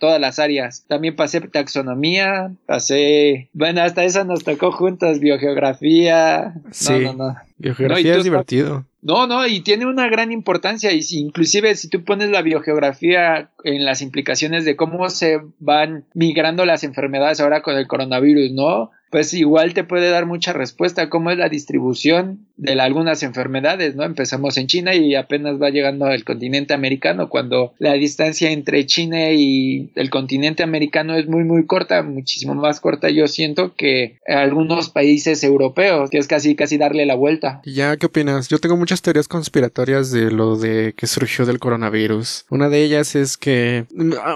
todas 0.00 0.20
las 0.20 0.38
áreas. 0.38 0.84
También 0.88 1.16
pasé 1.16 1.40
taxonomía, 1.40 2.52
pasé, 2.66 3.48
bueno, 3.52 3.82
hasta 3.82 4.04
esa 4.04 4.24
nos 4.24 4.44
tocó 4.44 4.72
juntas, 4.72 5.20
biogeografía. 5.20 6.54
Sí. 6.70 6.92
No, 6.92 7.12
no, 7.12 7.12
no. 7.12 7.36
Biogeografía 7.58 8.16
es 8.16 8.24
divertido. 8.24 8.84
No, 9.06 9.28
no, 9.28 9.46
y 9.46 9.60
tiene 9.60 9.86
una 9.86 10.08
gran 10.08 10.32
importancia 10.32 10.90
y 10.90 11.00
si, 11.02 11.20
inclusive 11.20 11.76
si 11.76 11.88
tú 11.88 12.02
pones 12.02 12.28
la 12.28 12.42
biogeografía 12.42 13.50
en 13.62 13.84
las 13.84 14.02
implicaciones 14.02 14.64
de 14.64 14.74
cómo 14.74 15.08
se 15.10 15.40
van 15.60 16.04
migrando 16.12 16.64
las 16.64 16.82
enfermedades 16.82 17.38
ahora 17.38 17.62
con 17.62 17.76
el 17.76 17.86
coronavirus, 17.86 18.50
¿no? 18.50 18.90
Pues 19.10 19.32
igual 19.34 19.74
te 19.74 19.84
puede 19.84 20.10
dar 20.10 20.26
mucha 20.26 20.52
respuesta 20.52 21.08
cómo 21.08 21.30
es 21.30 21.38
la 21.38 21.48
distribución 21.48 22.46
de 22.56 22.80
algunas 22.80 23.22
enfermedades, 23.22 23.94
¿no? 23.94 24.04
Empezamos 24.04 24.56
en 24.56 24.66
China 24.66 24.94
y 24.94 25.14
apenas 25.14 25.60
va 25.60 25.70
llegando 25.70 26.06
al 26.06 26.24
continente 26.24 26.74
americano 26.74 27.28
cuando 27.28 27.74
la 27.78 27.92
distancia 27.94 28.50
entre 28.50 28.86
China 28.86 29.30
y 29.32 29.90
el 29.94 30.10
continente 30.10 30.62
americano 30.62 31.16
es 31.16 31.28
muy 31.28 31.44
muy 31.44 31.66
corta, 31.66 32.02
muchísimo 32.02 32.54
más 32.54 32.80
corta 32.80 33.10
yo 33.10 33.28
siento 33.28 33.74
que 33.74 34.18
algunos 34.26 34.90
países 34.90 35.42
europeos, 35.44 36.10
que 36.10 36.18
es 36.18 36.26
casi 36.26 36.54
casi 36.54 36.78
darle 36.78 37.06
la 37.06 37.14
vuelta. 37.14 37.60
¿Ya 37.64 37.96
qué 37.96 38.06
opinas? 38.06 38.48
Yo 38.48 38.58
tengo 38.58 38.76
muchas 38.76 39.02
teorías 39.02 39.28
conspiratorias 39.28 40.10
de 40.10 40.30
lo 40.30 40.56
de 40.56 40.94
que 40.96 41.06
surgió 41.06 41.46
del 41.46 41.58
coronavirus. 41.58 42.46
Una 42.50 42.68
de 42.68 42.82
ellas 42.82 43.14
es 43.14 43.36
que 43.36 43.86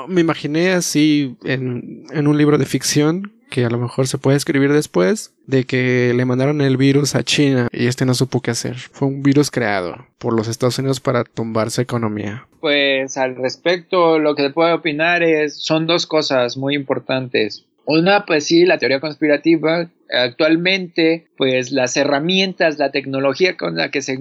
me 0.08 0.20
imaginé 0.20 0.70
así 0.70 1.36
en, 1.44 2.04
en 2.12 2.26
un 2.26 2.38
libro 2.38 2.58
de 2.58 2.66
ficción 2.66 3.32
que 3.50 3.64
a 3.64 3.70
lo 3.70 3.78
mejor 3.78 4.06
se 4.06 4.16
puede 4.16 4.36
escribir 4.36 4.72
después, 4.72 5.34
de 5.46 5.64
que 5.64 6.12
le 6.14 6.24
mandaron 6.24 6.60
el 6.62 6.76
virus 6.76 7.14
a 7.14 7.22
China 7.22 7.68
y 7.72 7.86
este 7.86 8.06
no 8.06 8.14
supo 8.14 8.40
qué 8.40 8.52
hacer. 8.52 8.76
Fue 8.76 9.08
un 9.08 9.22
virus 9.22 9.50
creado 9.50 10.06
por 10.18 10.32
los 10.32 10.48
Estados 10.48 10.78
Unidos 10.78 11.00
para 11.00 11.24
tumbar 11.24 11.70
su 11.70 11.80
economía. 11.82 12.46
Pues 12.60 13.16
al 13.16 13.36
respecto, 13.36 14.18
lo 14.18 14.34
que 14.34 14.50
puedo 14.50 14.74
opinar 14.74 15.22
es, 15.22 15.62
son 15.62 15.86
dos 15.86 16.06
cosas 16.06 16.56
muy 16.56 16.74
importantes. 16.74 17.66
Una, 17.84 18.24
pues 18.24 18.46
sí, 18.46 18.66
la 18.66 18.78
teoría 18.78 19.00
conspirativa. 19.00 19.90
Actualmente, 20.12 21.26
pues 21.36 21.72
las 21.72 21.96
herramientas, 21.96 22.78
la 22.78 22.92
tecnología 22.92 23.56
con 23.56 23.76
la 23.76 23.90
que 23.90 24.02
se 24.02 24.12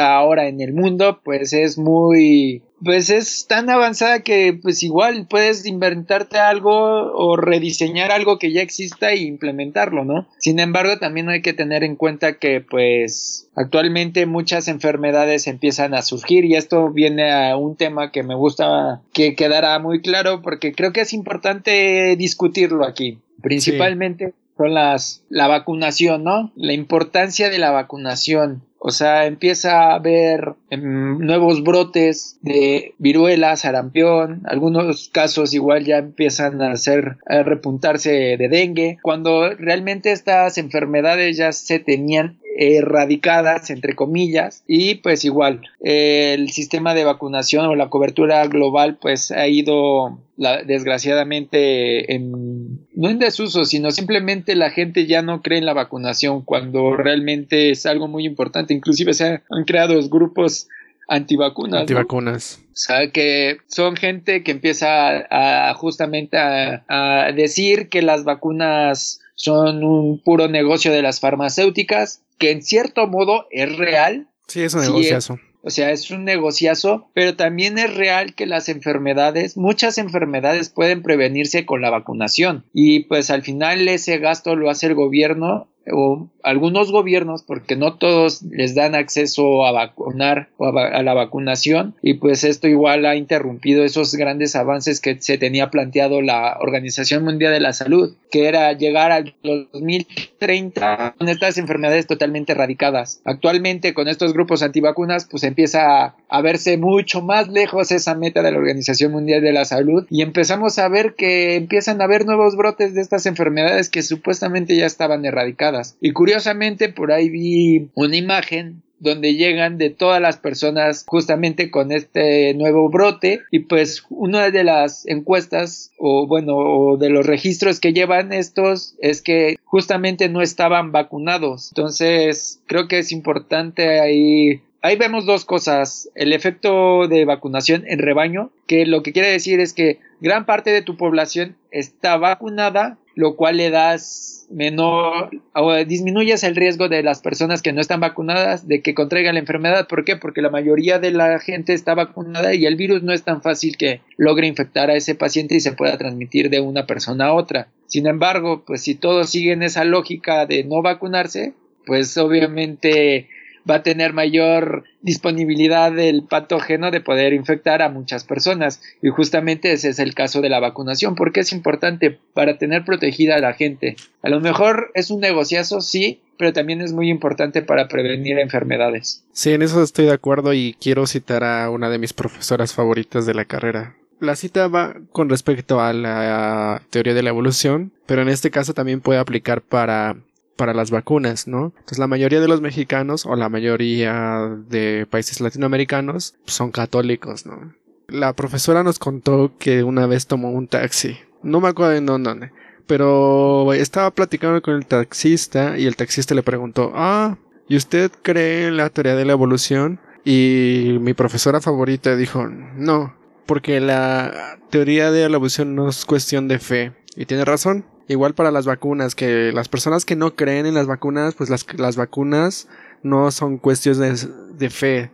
ahora 0.00 0.48
en 0.48 0.60
el 0.60 0.72
mundo, 0.72 1.20
pues 1.24 1.52
es 1.52 1.78
muy 1.78 2.62
pues 2.84 3.10
es 3.10 3.46
tan 3.46 3.70
avanzada 3.70 4.22
que 4.22 4.58
pues 4.60 4.82
igual 4.82 5.26
puedes 5.28 5.66
inventarte 5.66 6.38
algo 6.38 6.72
o 6.72 7.36
rediseñar 7.36 8.10
algo 8.10 8.38
que 8.38 8.52
ya 8.52 8.60
exista 8.60 9.12
e 9.12 9.18
implementarlo, 9.18 10.04
¿no? 10.04 10.26
Sin 10.38 10.58
embargo, 10.58 10.98
también 10.98 11.28
hay 11.28 11.42
que 11.42 11.52
tener 11.52 11.84
en 11.84 11.94
cuenta 11.94 12.38
que 12.38 12.60
pues 12.60 13.48
actualmente 13.54 14.26
muchas 14.26 14.66
enfermedades 14.66 15.46
empiezan 15.46 15.94
a 15.94 16.02
surgir 16.02 16.44
y 16.44 16.56
esto 16.56 16.90
viene 16.90 17.30
a 17.30 17.56
un 17.56 17.76
tema 17.76 18.10
que 18.10 18.24
me 18.24 18.34
gusta 18.34 19.00
que 19.12 19.36
quedara 19.36 19.78
muy 19.78 20.00
claro 20.00 20.42
porque 20.42 20.72
creo 20.72 20.92
que 20.92 21.02
es 21.02 21.12
importante 21.12 22.16
discutirlo 22.16 22.84
aquí. 22.84 23.18
Principalmente 23.40 24.34
las 24.68 25.24
la 25.28 25.48
vacunación, 25.48 26.24
¿no? 26.24 26.52
La 26.56 26.72
importancia 26.72 27.50
de 27.50 27.58
la 27.58 27.70
vacunación. 27.70 28.62
O 28.84 28.90
sea, 28.90 29.26
empieza 29.26 29.80
a 29.80 29.94
haber 29.94 30.54
em, 30.70 31.18
nuevos 31.18 31.62
brotes 31.62 32.38
de 32.42 32.94
viruela, 32.98 33.54
sarampión, 33.54 34.42
algunos 34.44 35.08
casos 35.08 35.54
igual 35.54 35.84
ya 35.84 35.98
empiezan 35.98 36.60
a 36.60 36.72
hacer 36.72 37.18
a 37.26 37.44
repuntarse 37.44 38.10
de 38.10 38.48
dengue, 38.48 38.98
cuando 39.00 39.50
realmente 39.54 40.10
estas 40.10 40.58
enfermedades 40.58 41.36
ya 41.36 41.52
se 41.52 41.78
tenían 41.78 42.38
erradicadas 42.56 43.70
entre 43.70 43.94
comillas 43.94 44.64
y 44.66 44.96
pues 44.96 45.24
igual 45.24 45.62
el 45.80 46.50
sistema 46.50 46.94
de 46.94 47.04
vacunación 47.04 47.66
o 47.66 47.74
la 47.74 47.88
cobertura 47.88 48.46
global 48.46 48.98
pues 49.00 49.30
ha 49.30 49.48
ido 49.48 50.18
desgraciadamente 50.36 52.14
en, 52.14 52.86
no 52.94 53.10
en 53.10 53.18
desuso 53.18 53.64
sino 53.64 53.90
simplemente 53.90 54.54
la 54.54 54.70
gente 54.70 55.06
ya 55.06 55.22
no 55.22 55.40
cree 55.40 55.58
en 55.58 55.66
la 55.66 55.74
vacunación 55.74 56.42
cuando 56.42 56.96
realmente 56.96 57.70
es 57.70 57.86
algo 57.86 58.08
muy 58.08 58.26
importante 58.26 58.74
inclusive 58.74 59.14
se 59.14 59.40
han 59.48 59.64
creado 59.64 60.00
grupos 60.08 60.68
antivacunas. 61.08 61.82
Antivacunas. 61.82 62.60
O 62.68 62.76
sea, 62.76 63.10
que 63.10 63.58
son 63.66 63.96
gente 63.96 64.42
que 64.42 64.50
empieza 64.50 65.26
a, 65.30 65.74
justamente 65.74 66.38
a, 66.38 67.30
decir 67.34 67.88
que 67.88 68.02
las 68.02 68.24
vacunas 68.24 69.20
son 69.34 69.84
un 69.84 70.18
puro 70.18 70.48
negocio 70.48 70.92
de 70.92 71.02
las 71.02 71.20
farmacéuticas 71.20 72.22
que 72.42 72.50
en 72.50 72.62
cierto 72.62 73.06
modo 73.06 73.46
es 73.52 73.76
real. 73.76 74.26
Sí, 74.48 74.62
es 74.62 74.74
un 74.74 74.80
negociazo. 74.80 75.38
o 75.62 75.70
sea, 75.70 75.92
es 75.92 76.10
un 76.10 76.24
negociazo, 76.24 77.08
pero 77.14 77.36
también 77.36 77.78
es 77.78 77.94
real 77.94 78.34
que 78.34 78.46
las 78.46 78.68
enfermedades, 78.68 79.56
muchas 79.56 79.96
enfermedades 79.96 80.68
pueden 80.68 81.02
prevenirse 81.02 81.64
con 81.64 81.80
la 81.82 81.90
vacunación. 81.90 82.64
Y 82.74 83.04
pues 83.04 83.30
al 83.30 83.42
final 83.42 83.86
ese 83.86 84.18
gasto 84.18 84.56
lo 84.56 84.70
hace 84.70 84.88
el 84.88 84.96
gobierno 84.96 85.68
o 85.90 86.28
algunos 86.42 86.90
gobiernos, 86.90 87.42
porque 87.42 87.76
no 87.76 87.94
todos 87.94 88.42
les 88.42 88.74
dan 88.74 88.94
acceso 88.94 89.64
a 89.64 89.72
vacunar 89.72 90.48
o 90.56 90.66
a, 90.66 91.02
la 91.02 91.14
vacunación, 91.14 91.94
y 92.02 92.14
pues 92.14 92.44
esto 92.44 92.68
igual 92.68 93.06
ha 93.06 93.16
interrumpido 93.16 93.84
esos 93.84 94.14
grandes 94.14 94.56
avances 94.56 95.00
que 95.00 95.20
se 95.20 95.38
tenía 95.38 95.70
planteado 95.70 96.20
la 96.20 96.58
Organización 96.60 97.24
Mundial 97.24 97.52
de 97.52 97.60
la 97.60 97.72
Salud, 97.72 98.14
que 98.30 98.48
era 98.48 98.72
llegar 98.72 99.12
al 99.12 99.34
2030 99.42 101.14
con 101.18 101.28
estas 101.28 101.58
enfermedades 101.58 102.06
totalmente 102.06 102.52
erradicadas. 102.52 103.20
Actualmente 103.24 103.94
con 103.94 104.08
estos 104.08 104.32
grupos 104.32 104.62
antivacunas, 104.62 105.26
pues 105.30 105.44
empieza 105.44 106.14
a, 106.28 106.42
verse 106.42 106.76
mucho 106.76 107.22
más 107.22 107.48
lejos 107.48 107.92
esa 107.92 108.14
meta 108.14 108.42
de 108.42 108.50
la 108.50 108.58
Organización 108.58 109.12
Mundial 109.12 109.42
de 109.42 109.52
la 109.52 109.64
Salud 109.64 110.06
y 110.10 110.22
empezamos 110.22 110.78
a 110.78 110.88
ver 110.88 111.14
que 111.14 111.54
empiezan 111.54 112.00
a 112.00 112.04
haber 112.04 112.26
nuevos 112.26 112.56
brotes 112.56 112.94
de 112.94 113.00
estas 113.00 113.26
enfermedades 113.26 113.88
que 113.88 114.02
supuestamente 114.02 114.76
ya 114.76 114.86
estaban 114.86 115.24
erradicadas. 115.24 115.71
Y 116.00 116.12
curiosamente 116.12 116.88
por 116.88 117.12
ahí 117.12 117.28
vi 117.30 117.88
una 117.94 118.16
imagen 118.16 118.82
donde 119.02 119.34
llegan 119.34 119.78
de 119.78 119.90
todas 119.90 120.22
las 120.22 120.36
personas 120.36 121.04
justamente 121.06 121.72
con 121.72 121.90
este 121.90 122.54
nuevo 122.54 122.88
brote. 122.88 123.40
Y 123.50 123.60
pues 123.60 124.04
una 124.10 124.50
de 124.50 124.62
las 124.62 125.06
encuestas 125.06 125.90
o 125.98 126.26
bueno 126.28 126.54
o 126.56 126.96
de 126.96 127.10
los 127.10 127.26
registros 127.26 127.80
que 127.80 127.92
llevan 127.92 128.32
estos 128.32 128.94
es 129.00 129.20
que 129.20 129.56
justamente 129.64 130.28
no 130.28 130.40
estaban 130.40 130.92
vacunados. 130.92 131.72
Entonces 131.72 132.60
creo 132.66 132.86
que 132.86 133.00
es 133.00 133.10
importante 133.10 134.00
ahí 134.00 134.62
ahí 134.82 134.96
vemos 134.96 135.24
dos 135.24 135.44
cosas. 135.44 136.10
El 136.14 136.32
efecto 136.32 137.08
de 137.08 137.24
vacunación 137.24 137.84
en 137.86 137.98
rebaño 137.98 138.50
que 138.66 138.84
lo 138.86 139.02
que 139.02 139.12
quiere 139.12 139.30
decir 139.30 139.60
es 139.60 139.72
que 139.72 139.98
gran 140.20 140.44
parte 140.44 140.70
de 140.70 140.82
tu 140.82 140.96
población 140.96 141.56
está 141.70 142.16
vacunada 142.18 142.98
lo 143.14 143.36
cual 143.36 143.58
le 143.58 143.70
das 143.70 144.46
menor 144.50 145.30
o 145.54 145.74
disminuyes 145.84 146.44
el 146.44 146.56
riesgo 146.56 146.88
de 146.88 147.02
las 147.02 147.20
personas 147.20 147.62
que 147.62 147.72
no 147.72 147.80
están 147.80 148.00
vacunadas 148.00 148.68
de 148.68 148.82
que 148.82 148.94
contraigan 148.94 149.34
la 149.34 149.40
enfermedad. 149.40 149.88
¿Por 149.88 150.04
qué? 150.04 150.16
Porque 150.16 150.42
la 150.42 150.50
mayoría 150.50 150.98
de 150.98 151.10
la 151.10 151.38
gente 151.38 151.72
está 151.72 151.94
vacunada 151.94 152.54
y 152.54 152.66
el 152.66 152.76
virus 152.76 153.02
no 153.02 153.12
es 153.12 153.22
tan 153.22 153.42
fácil 153.42 153.76
que 153.76 154.00
logre 154.16 154.46
infectar 154.46 154.90
a 154.90 154.96
ese 154.96 155.14
paciente 155.14 155.54
y 155.54 155.60
se 155.60 155.72
pueda 155.72 155.98
transmitir 155.98 156.50
de 156.50 156.60
una 156.60 156.86
persona 156.86 157.26
a 157.26 157.32
otra. 157.32 157.68
Sin 157.86 158.06
embargo, 158.06 158.64
pues 158.66 158.82
si 158.82 158.94
todos 158.94 159.30
siguen 159.30 159.62
esa 159.62 159.84
lógica 159.84 160.46
de 160.46 160.64
no 160.64 160.82
vacunarse, 160.82 161.54
pues 161.86 162.16
obviamente 162.16 163.28
va 163.68 163.76
a 163.76 163.82
tener 163.82 164.12
mayor 164.12 164.84
disponibilidad 165.00 165.92
del 165.92 166.24
patógeno 166.24 166.90
de 166.90 167.00
poder 167.00 167.32
infectar 167.32 167.82
a 167.82 167.88
muchas 167.88 168.24
personas. 168.24 168.80
Y 169.02 169.08
justamente 169.08 169.72
ese 169.72 169.90
es 169.90 169.98
el 169.98 170.14
caso 170.14 170.40
de 170.40 170.48
la 170.48 170.60
vacunación, 170.60 171.14
porque 171.14 171.40
es 171.40 171.52
importante 171.52 172.18
para 172.34 172.58
tener 172.58 172.84
protegida 172.84 173.36
a 173.36 173.40
la 173.40 173.54
gente. 173.54 173.96
A 174.22 174.28
lo 174.28 174.40
mejor 174.40 174.90
es 174.94 175.10
un 175.10 175.20
negociazo, 175.20 175.80
sí, 175.80 176.20
pero 176.38 176.52
también 176.52 176.80
es 176.80 176.92
muy 176.92 177.08
importante 177.08 177.62
para 177.62 177.88
prevenir 177.88 178.38
enfermedades. 178.38 179.24
Sí, 179.32 179.52
en 179.52 179.62
eso 179.62 179.82
estoy 179.82 180.06
de 180.06 180.12
acuerdo 180.12 180.52
y 180.52 180.76
quiero 180.80 181.06
citar 181.06 181.44
a 181.44 181.70
una 181.70 181.90
de 181.90 181.98
mis 181.98 182.12
profesoras 182.12 182.72
favoritas 182.72 183.26
de 183.26 183.34
la 183.34 183.44
carrera. 183.44 183.96
La 184.18 184.36
cita 184.36 184.68
va 184.68 184.94
con 185.10 185.28
respecto 185.28 185.80
a 185.80 185.92
la 185.92 186.82
teoría 186.90 187.12
de 187.12 187.24
la 187.24 187.30
evolución, 187.30 187.92
pero 188.06 188.22
en 188.22 188.28
este 188.28 188.52
caso 188.52 188.72
también 188.72 189.00
puede 189.00 189.18
aplicar 189.18 189.62
para 189.62 190.16
para 190.56 190.74
las 190.74 190.90
vacunas, 190.90 191.48
¿no? 191.48 191.72
Entonces 191.76 191.98
la 191.98 192.06
mayoría 192.06 192.40
de 192.40 192.48
los 192.48 192.60
mexicanos 192.60 193.26
o 193.26 193.36
la 193.36 193.48
mayoría 193.48 194.48
de 194.68 195.06
países 195.08 195.40
latinoamericanos 195.40 196.34
son 196.46 196.70
católicos, 196.70 197.46
¿no? 197.46 197.74
La 198.08 198.34
profesora 198.34 198.82
nos 198.82 198.98
contó 198.98 199.52
que 199.58 199.82
una 199.82 200.06
vez 200.06 200.26
tomó 200.26 200.50
un 200.50 200.68
taxi. 200.68 201.18
No 201.42 201.60
me 201.60 201.68
acuerdo 201.68 201.94
en 201.94 202.06
dónde, 202.06 202.52
pero 202.86 203.72
estaba 203.72 204.10
platicando 204.10 204.60
con 204.62 204.74
el 204.74 204.86
taxista 204.86 205.78
y 205.78 205.86
el 205.86 205.96
taxista 205.96 206.34
le 206.34 206.42
preguntó, 206.42 206.92
ah, 206.94 207.38
¿y 207.68 207.76
usted 207.76 208.10
cree 208.22 208.68
en 208.68 208.76
la 208.76 208.90
teoría 208.90 209.16
de 209.16 209.24
la 209.24 209.32
evolución? 209.32 209.98
Y 210.24 210.98
mi 211.00 211.14
profesora 211.14 211.60
favorita 211.60 212.14
dijo, 212.16 212.46
no, 212.46 213.14
porque 213.46 213.80
la 213.80 214.58
teoría 214.70 215.10
de 215.10 215.28
la 215.28 215.36
evolución 215.36 215.74
no 215.74 215.88
es 215.88 216.04
cuestión 216.04 216.48
de 216.48 216.58
fe. 216.58 216.92
Y 217.16 217.26
tiene 217.26 217.44
razón. 217.44 217.84
Igual 218.12 218.34
para 218.34 218.50
las 218.50 218.66
vacunas, 218.66 219.14
que 219.14 219.52
las 219.52 219.68
personas 219.68 220.04
que 220.04 220.16
no 220.16 220.34
creen 220.34 220.66
en 220.66 220.74
las 220.74 220.86
vacunas, 220.86 221.34
pues 221.34 221.48
las, 221.48 221.66
las 221.78 221.96
vacunas 221.96 222.68
no 223.02 223.30
son 223.30 223.56
cuestiones 223.56 224.28
de, 224.56 224.68
fe. 224.68 225.10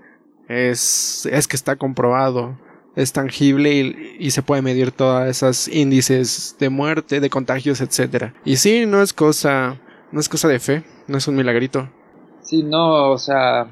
Es, 0.49 1.26
es 1.31 1.47
que 1.47 1.55
está 1.55 1.76
comprobado, 1.76 2.59
es 2.97 3.12
tangible 3.12 4.17
y, 4.19 4.31
se 4.33 4.43
puede 4.43 4.62
medir 4.62 4.90
todas 4.90 5.28
esas 5.28 5.69
índices 5.69 6.57
de 6.59 6.71
muerte, 6.71 7.21
de 7.21 7.31
contagios, 7.31 7.81
etcétera. 7.81 8.35
Y 8.45 8.57
sí, 8.57 8.85
no 8.85 9.00
es 9.00 9.12
cosa, 9.12 9.81
no 10.11 10.19
es 10.19 10.28
cosa 10.28 10.49
de 10.49 10.59
fe, 10.59 10.83
no 11.07 11.19
es 11.19 11.28
un 11.28 11.37
milagrito. 11.37 11.88
Sí, 12.43 12.64
no, 12.64 13.12
o 13.12 13.19
sea, 13.19 13.69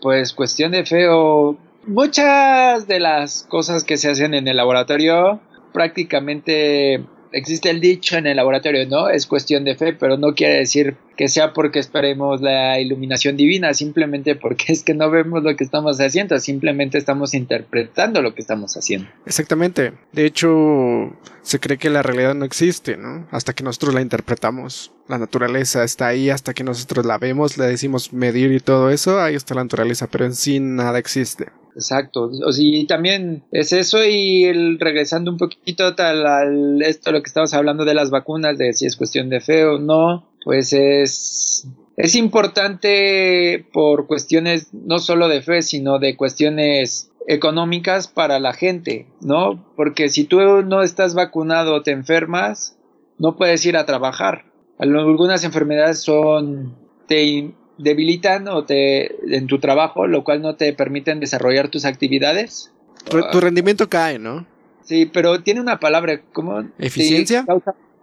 pues 0.00 0.32
cuestión 0.32 0.70
de 0.70 0.86
fe 0.86 1.08
o 1.10 1.56
muchas 1.84 2.86
de 2.86 3.00
las 3.00 3.42
cosas 3.48 3.82
que 3.82 3.96
se 3.96 4.08
hacen 4.08 4.34
en 4.34 4.46
el 4.46 4.56
laboratorio 4.56 5.40
prácticamente 5.72 7.04
existe 7.32 7.70
el 7.70 7.80
dicho 7.80 8.16
en 8.16 8.26
el 8.26 8.36
laboratorio, 8.36 8.86
¿no? 8.86 9.08
Es 9.08 9.26
cuestión 9.26 9.64
de 9.64 9.74
fe, 9.74 9.92
pero 9.92 10.16
no 10.16 10.34
quiere 10.34 10.58
decir 10.58 10.96
que 11.18 11.28
sea 11.28 11.52
porque 11.52 11.80
esperemos 11.80 12.40
la 12.40 12.80
iluminación 12.80 13.36
divina, 13.36 13.74
simplemente 13.74 14.36
porque 14.36 14.66
es 14.72 14.84
que 14.84 14.94
no 14.94 15.10
vemos 15.10 15.42
lo 15.42 15.54
que 15.56 15.64
estamos 15.64 16.00
haciendo, 16.00 16.38
simplemente 16.38 16.96
estamos 16.96 17.34
interpretando 17.34 18.22
lo 18.22 18.34
que 18.34 18.40
estamos 18.40 18.76
haciendo. 18.76 19.08
Exactamente. 19.26 19.92
De 20.12 20.24
hecho, 20.24 21.12
se 21.42 21.58
cree 21.58 21.76
que 21.76 21.90
la 21.90 22.02
realidad 22.02 22.36
no 22.36 22.44
existe, 22.44 22.96
¿no? 22.96 23.26
Hasta 23.32 23.52
que 23.52 23.64
nosotros 23.64 23.94
la 23.94 24.00
interpretamos. 24.00 24.92
La 25.08 25.18
naturaleza 25.18 25.82
está 25.82 26.06
ahí 26.06 26.30
hasta 26.30 26.54
que 26.54 26.62
nosotros 26.62 27.04
la 27.04 27.18
vemos, 27.18 27.58
le 27.58 27.66
decimos 27.66 28.12
medir 28.12 28.52
y 28.52 28.60
todo 28.60 28.88
eso, 28.88 29.20
ahí 29.20 29.34
está 29.34 29.56
la 29.56 29.64
naturaleza, 29.64 30.06
pero 30.06 30.24
en 30.24 30.34
sí 30.34 30.60
nada 30.60 31.00
existe. 31.00 31.46
Exacto, 31.74 32.30
o 32.44 32.52
sea, 32.52 32.86
también 32.88 33.44
es 33.52 33.72
eso 33.72 34.04
y 34.04 34.44
el, 34.44 34.78
regresando 34.80 35.30
un 35.30 35.38
poquito 35.38 35.94
tal 35.94 36.26
al 36.26 36.82
esto 36.82 37.12
lo 37.12 37.22
que 37.22 37.28
estamos 37.28 37.54
hablando 37.54 37.84
de 37.84 37.94
las 37.94 38.10
vacunas, 38.10 38.58
de 38.58 38.72
si 38.72 38.86
es 38.86 38.96
cuestión 38.96 39.28
de 39.30 39.40
fe 39.40 39.64
o 39.64 39.78
no, 39.78 40.27
pues 40.44 40.72
es 40.72 41.68
es 41.98 42.14
importante 42.14 43.66
por 43.72 44.06
cuestiones 44.06 44.68
no 44.72 45.00
solo 45.00 45.26
de 45.26 45.42
fe, 45.42 45.62
sino 45.62 45.98
de 45.98 46.16
cuestiones 46.16 47.10
económicas 47.26 48.06
para 48.06 48.38
la 48.38 48.52
gente, 48.52 49.06
¿no? 49.20 49.64
Porque 49.74 50.08
si 50.08 50.22
tú 50.22 50.38
no 50.62 50.82
estás 50.82 51.14
vacunado 51.14 51.74
o 51.74 51.82
te 51.82 51.90
enfermas, 51.90 52.78
no 53.18 53.36
puedes 53.36 53.66
ir 53.66 53.76
a 53.76 53.84
trabajar. 53.84 54.44
Algunas 54.78 55.42
enfermedades 55.42 56.00
son 56.00 56.76
te 57.08 57.52
debilitan 57.78 58.46
o 58.46 58.64
te 58.64 59.36
en 59.36 59.48
tu 59.48 59.58
trabajo, 59.58 60.06
lo 60.06 60.22
cual 60.22 60.40
no 60.40 60.54
te 60.54 60.72
permiten 60.72 61.18
desarrollar 61.18 61.68
tus 61.68 61.84
actividades. 61.84 62.72
Tu, 63.10 63.40
rendimiento 63.40 63.88
cae, 63.88 64.20
¿no? 64.20 64.46
Sí, 64.84 65.04
pero 65.06 65.42
tiene 65.42 65.60
una 65.60 65.80
palabra 65.80 66.20
como 66.32 66.62
eficiencia, 66.78 67.44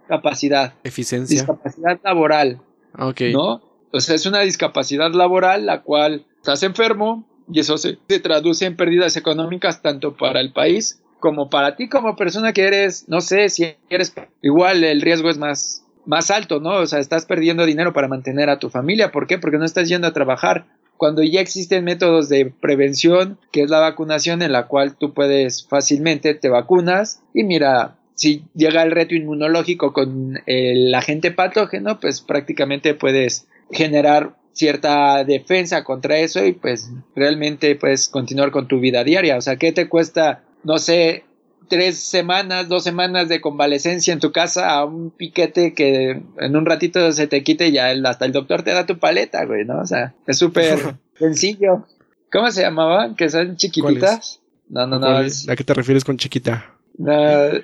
capacidad, 0.06 0.74
eficiencia, 0.84 1.40
discapacidad 1.40 2.00
laboral. 2.02 2.60
Ok. 2.98 3.20
¿No? 3.32 3.62
O 3.92 4.00
sea, 4.00 4.14
es 4.14 4.26
una 4.26 4.40
discapacidad 4.40 5.12
laboral 5.12 5.66
la 5.66 5.82
cual 5.82 6.26
estás 6.36 6.62
enfermo 6.62 7.24
y 7.50 7.60
eso 7.60 7.78
se, 7.78 7.98
se 8.08 8.20
traduce 8.20 8.66
en 8.66 8.76
pérdidas 8.76 9.16
económicas 9.16 9.82
tanto 9.82 10.16
para 10.16 10.40
el 10.40 10.52
país 10.52 11.00
como 11.20 11.48
para 11.48 11.76
ti 11.76 11.88
como 11.88 12.14
persona 12.16 12.52
que 12.52 12.62
eres, 12.62 13.08
no 13.08 13.20
sé, 13.20 13.48
si 13.48 13.74
eres 13.88 14.14
igual 14.42 14.84
el 14.84 15.00
riesgo 15.00 15.30
es 15.30 15.38
más 15.38 15.86
más 16.06 16.30
alto, 16.30 16.60
¿no? 16.60 16.76
O 16.76 16.86
sea, 16.86 17.00
estás 17.00 17.26
perdiendo 17.26 17.66
dinero 17.66 17.92
para 17.92 18.08
mantener 18.08 18.48
a 18.48 18.58
tu 18.58 18.70
familia. 18.70 19.12
¿Por 19.12 19.26
qué? 19.26 19.38
Porque 19.38 19.58
no 19.58 19.64
estás 19.64 19.88
yendo 19.88 20.06
a 20.06 20.12
trabajar. 20.12 20.66
Cuando 20.96 21.22
ya 21.22 21.40
existen 21.40 21.84
métodos 21.84 22.28
de 22.30 22.46
prevención, 22.46 23.38
que 23.52 23.62
es 23.62 23.70
la 23.70 23.80
vacunación, 23.80 24.40
en 24.40 24.52
la 24.52 24.66
cual 24.66 24.96
tú 24.96 25.12
puedes 25.12 25.66
fácilmente 25.66 26.34
te 26.34 26.48
vacunas 26.48 27.20
y 27.34 27.44
mira, 27.44 27.96
si 28.16 28.44
llega 28.54 28.82
el 28.82 28.90
reto 28.90 29.14
inmunológico 29.14 29.92
con 29.92 30.40
el 30.46 30.92
agente 30.94 31.30
patógeno, 31.30 32.00
pues 32.00 32.22
prácticamente 32.22 32.94
puedes 32.94 33.46
generar 33.70 34.34
cierta 34.52 35.22
defensa 35.22 35.84
contra 35.84 36.16
eso 36.16 36.44
y 36.44 36.52
pues 36.52 36.90
realmente 37.14 37.76
puedes 37.76 38.08
continuar 38.08 38.50
con 38.50 38.66
tu 38.68 38.80
vida 38.80 39.04
diaria. 39.04 39.36
O 39.36 39.42
sea, 39.42 39.56
¿qué 39.56 39.70
te 39.70 39.86
cuesta, 39.86 40.44
no 40.64 40.78
sé, 40.78 41.24
tres 41.68 41.98
semanas, 41.98 42.70
dos 42.70 42.84
semanas 42.84 43.28
de 43.28 43.42
convalecencia 43.42 44.14
en 44.14 44.20
tu 44.20 44.32
casa 44.32 44.70
a 44.70 44.86
un 44.86 45.10
piquete 45.10 45.74
que 45.74 46.22
en 46.38 46.56
un 46.56 46.64
ratito 46.64 47.12
se 47.12 47.26
te 47.26 47.42
quite 47.42 47.68
y 47.68 47.72
ya 47.72 47.90
hasta 48.06 48.24
el 48.24 48.32
doctor 48.32 48.62
te 48.62 48.72
da 48.72 48.86
tu 48.86 48.98
paleta, 48.98 49.44
güey, 49.44 49.66
¿no? 49.66 49.78
O 49.80 49.86
sea, 49.86 50.14
es 50.26 50.38
súper 50.38 50.78
sencillo. 51.18 51.86
¿Cómo 52.32 52.50
se 52.50 52.62
llamaban? 52.62 53.14
¿Que 53.14 53.28
son 53.28 53.56
chiquititas? 53.58 54.40
No, 54.70 54.86
no, 54.86 54.98
no. 54.98 55.06
¿A 55.06 55.56
qué 55.56 55.64
te 55.64 55.74
refieres 55.74 56.02
con 56.02 56.16
chiquita? 56.16 56.75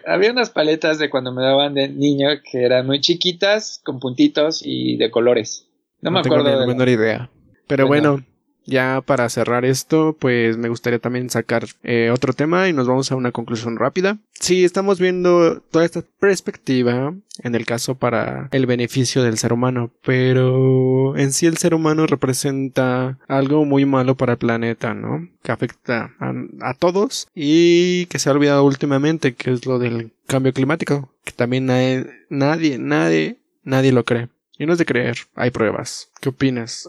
Había 0.06 0.30
unas 0.30 0.50
paletas 0.50 0.98
de 0.98 1.10
cuando 1.10 1.32
me 1.32 1.42
daban 1.42 1.74
de 1.74 1.88
niño 1.88 2.28
que 2.50 2.64
eran 2.64 2.86
muy 2.86 3.00
chiquitas, 3.00 3.80
con 3.84 4.00
puntitos 4.00 4.62
y 4.64 4.96
de 4.96 5.10
colores. 5.10 5.68
No, 6.00 6.10
me 6.10 6.20
acuerdo. 6.20 6.44
Tengo 6.44 6.56
ni 6.56 6.60
la 6.60 6.66
menor 6.66 6.88
idea. 6.88 7.30
Pero 7.66 7.86
bueno 7.86 8.22
ya 8.64 9.02
para 9.04 9.28
cerrar 9.28 9.64
esto, 9.64 10.16
pues 10.18 10.56
me 10.56 10.68
gustaría 10.68 10.98
también 10.98 11.30
sacar 11.30 11.66
eh, 11.82 12.10
otro 12.12 12.32
tema 12.32 12.68
y 12.68 12.72
nos 12.72 12.86
vamos 12.86 13.10
a 13.10 13.16
una 13.16 13.32
conclusión 13.32 13.76
rápida. 13.76 14.18
Sí, 14.32 14.64
estamos 14.64 14.98
viendo 14.98 15.60
toda 15.60 15.84
esta 15.84 16.02
perspectiva 16.18 17.14
en 17.42 17.54
el 17.54 17.66
caso 17.66 17.94
para 17.94 18.48
el 18.52 18.66
beneficio 18.66 19.22
del 19.22 19.38
ser 19.38 19.52
humano, 19.52 19.90
pero 20.04 21.16
en 21.16 21.32
sí 21.32 21.46
el 21.46 21.56
ser 21.56 21.74
humano 21.74 22.06
representa 22.06 23.18
algo 23.28 23.64
muy 23.64 23.86
malo 23.86 24.16
para 24.16 24.32
el 24.32 24.38
planeta, 24.38 24.94
¿no? 24.94 25.28
Que 25.42 25.52
afecta 25.52 26.14
a, 26.18 26.74
todos 26.74 27.28
y 27.34 28.06
que 28.06 28.18
se 28.18 28.28
ha 28.28 28.32
olvidado 28.32 28.64
últimamente, 28.64 29.34
que 29.34 29.52
es 29.52 29.66
lo 29.66 29.78
del 29.78 30.12
cambio 30.26 30.52
climático, 30.52 31.12
que 31.24 31.32
también 31.32 31.66
nadie, 31.66 32.06
nadie, 32.28 32.78
nadie, 32.78 33.38
nadie 33.62 33.92
lo 33.92 34.04
cree. 34.04 34.28
Y 34.58 34.66
no 34.66 34.72
es 34.72 34.78
de 34.78 34.86
creer, 34.86 35.18
hay 35.34 35.50
pruebas. 35.50 36.10
¿Qué 36.20 36.28
opinas? 36.28 36.88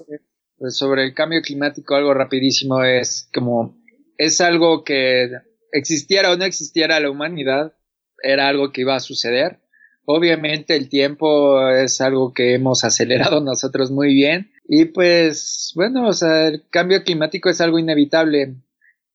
Sobre 0.69 1.03
el 1.05 1.13
cambio 1.13 1.41
climático, 1.41 1.95
algo 1.95 2.13
rapidísimo 2.13 2.83
es 2.83 3.29
como 3.33 3.75
es 4.17 4.41
algo 4.41 4.83
que 4.83 5.31
existiera 5.71 6.31
o 6.31 6.37
no 6.37 6.45
existiera 6.45 6.99
la 6.99 7.09
humanidad, 7.09 7.73
era 8.21 8.47
algo 8.47 8.71
que 8.71 8.81
iba 8.81 8.95
a 8.95 8.99
suceder. 8.99 9.59
Obviamente 10.05 10.75
el 10.75 10.89
tiempo 10.89 11.69
es 11.69 12.01
algo 12.01 12.33
que 12.33 12.53
hemos 12.53 12.83
acelerado 12.83 13.41
nosotros 13.43 13.91
muy 13.91 14.13
bien. 14.13 14.51
Y 14.67 14.85
pues 14.85 15.71
bueno, 15.75 16.07
o 16.07 16.13
sea, 16.13 16.47
el 16.47 16.63
cambio 16.69 17.03
climático 17.03 17.49
es 17.49 17.61
algo 17.61 17.79
inevitable. 17.79 18.55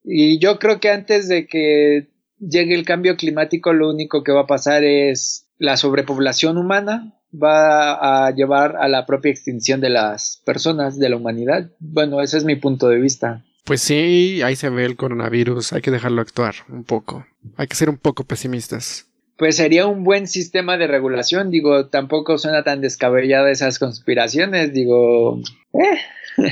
Y 0.04 0.38
yo 0.38 0.58
creo 0.58 0.80
que 0.80 0.90
antes 0.90 1.28
de 1.28 1.46
que 1.46 2.08
llegue 2.38 2.74
el 2.74 2.84
cambio 2.84 3.16
climático 3.16 3.72
lo 3.72 3.90
único 3.90 4.22
que 4.22 4.32
va 4.32 4.42
a 4.42 4.46
pasar 4.46 4.84
es 4.84 5.46
la 5.58 5.76
sobrepoblación 5.76 6.56
humana, 6.56 7.17
va 7.32 8.26
a 8.26 8.30
llevar 8.32 8.76
a 8.76 8.88
la 8.88 9.06
propia 9.06 9.30
extinción 9.30 9.80
de 9.80 9.90
las 9.90 10.42
personas, 10.44 10.98
de 10.98 11.08
la 11.08 11.16
humanidad. 11.16 11.70
Bueno, 11.78 12.20
ese 12.20 12.38
es 12.38 12.44
mi 12.44 12.56
punto 12.56 12.88
de 12.88 13.00
vista. 13.00 13.44
Pues 13.64 13.82
sí, 13.82 14.40
ahí 14.42 14.56
se 14.56 14.70
ve 14.70 14.86
el 14.86 14.96
coronavirus, 14.96 15.74
hay 15.74 15.82
que 15.82 15.90
dejarlo 15.90 16.22
actuar 16.22 16.54
un 16.70 16.84
poco. 16.84 17.26
Hay 17.56 17.66
que 17.66 17.76
ser 17.76 17.90
un 17.90 17.98
poco 17.98 18.24
pesimistas. 18.24 19.06
Pues 19.36 19.56
sería 19.56 19.86
un 19.86 20.04
buen 20.04 20.26
sistema 20.26 20.76
de 20.78 20.86
regulación, 20.86 21.50
digo, 21.50 21.86
tampoco 21.86 22.38
suena 22.38 22.64
tan 22.64 22.80
descabellada 22.80 23.50
esas 23.50 23.78
conspiraciones, 23.78 24.72
digo... 24.72 25.40
Eh. 25.74 25.98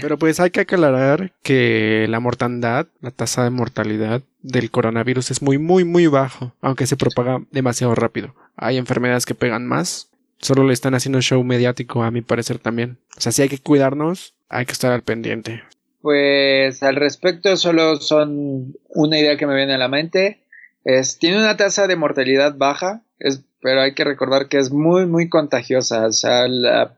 Pero 0.01 0.19
pues 0.19 0.41
hay 0.41 0.51
que 0.51 0.61
aclarar 0.61 1.33
que 1.43 2.07
la 2.09 2.21
mortandad, 2.21 2.87
la 3.01 3.13
tasa 3.13 3.45
de 3.45 3.51
mortalidad 3.51 4.23
del 4.43 4.71
coronavirus 4.71 5.31
es 5.31 5.43
muy, 5.43 5.59
muy, 5.59 5.85
muy 5.85 6.07
bajo, 6.09 6.53
aunque 6.61 6.87
se 6.87 6.97
propaga 6.97 7.43
demasiado 7.51 7.95
rápido. 7.95 8.35
Hay 8.57 8.77
enfermedades 8.77 9.27
que 9.27 9.35
pegan 9.35 9.67
más 9.67 10.11
solo 10.39 10.65
le 10.65 10.73
están 10.73 10.95
haciendo 10.95 11.21
show 11.21 11.43
mediático, 11.43 12.03
a 12.03 12.11
mi 12.11 12.23
parecer 12.23 12.59
también. 12.59 12.99
O 13.17 13.21
sea, 13.21 13.33
si 13.33 13.43
hay 13.43 13.49
que 13.49 13.59
cuidarnos, 13.59 14.35
hay 14.49 14.67
que 14.67 14.73
estar 14.73 14.93
al 14.93 15.03
pendiente. 15.03 15.63
Pues 16.03 16.83
al 16.83 16.97
respecto, 16.97 17.57
solo 17.57 17.97
son 17.97 18.77
una 18.89 19.19
idea 19.19 19.37
que 19.37 19.47
me 19.47 19.57
viene 19.57 19.75
a 19.75 19.79
la 19.79 19.89
mente. 19.89 20.41
Es, 20.85 21.19
tiene 21.19 21.39
una 21.39 21.57
tasa 21.57 21.87
de 21.87 21.97
mortalidad 21.97 22.57
baja, 22.57 23.03
es, 23.19 23.43
pero 23.61 23.81
hay 23.81 23.95
que 23.95 24.05
recordar 24.05 24.49
que 24.49 24.59
es 24.59 24.71
muy, 24.71 25.07
muy 25.07 25.29
contagiosa. 25.29 26.07
O 26.07 26.13
sea, 26.13 26.47
la, 26.47 26.97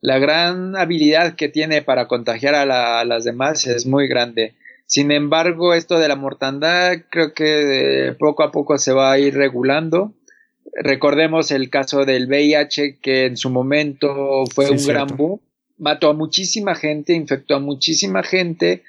la 0.00 0.18
gran 0.18 0.76
habilidad 0.76 1.34
que 1.34 1.48
tiene 1.48 1.82
para 1.82 2.06
contagiar 2.06 2.54
a, 2.54 3.00
a, 3.00 3.04
las 3.04 3.24
demás 3.24 3.66
es 3.66 3.86
muy 3.86 4.06
grande. 4.06 4.54
Sin 4.86 5.10
embargo, 5.10 5.74
esto 5.74 5.98
de 5.98 6.06
la 6.06 6.14
mortandad 6.14 6.98
creo 7.10 7.34
que 7.34 8.14
poco 8.20 8.44
a 8.44 8.52
poco 8.52 8.78
se 8.78 8.92
va 8.92 9.10
a 9.10 9.18
ir 9.18 9.34
regulando 9.34 10.14
Recordemos 10.74 11.50
el 11.50 11.70
caso 11.70 12.04
del 12.04 12.26
VIH, 12.26 12.98
que 13.00 13.26
en 13.26 13.36
su 13.36 13.50
momento 13.50 14.44
fue 14.54 14.70
un 14.70 14.84
gran 14.84 15.08
boom, 15.16 15.40
mató 15.78 16.10
a 16.10 16.14
muchísima 16.14 16.74
gente, 16.74 17.14
infectó 17.14 17.56
a 17.56 17.60
muchísima 17.60 18.22
gente, 18.22 18.82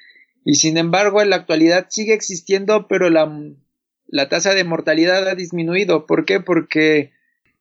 y 0.44 0.54
sin 0.54 0.76
embargo 0.76 1.22
en 1.22 1.30
la 1.30 1.36
actualidad 1.36 1.86
sigue 1.88 2.14
existiendo, 2.14 2.88
pero 2.88 3.10
la, 3.10 3.30
la 4.06 4.28
tasa 4.28 4.54
de 4.54 4.64
mortalidad 4.64 5.28
ha 5.28 5.34
disminuido. 5.34 6.06
¿Por 6.06 6.24
qué? 6.24 6.40
Porque 6.40 7.12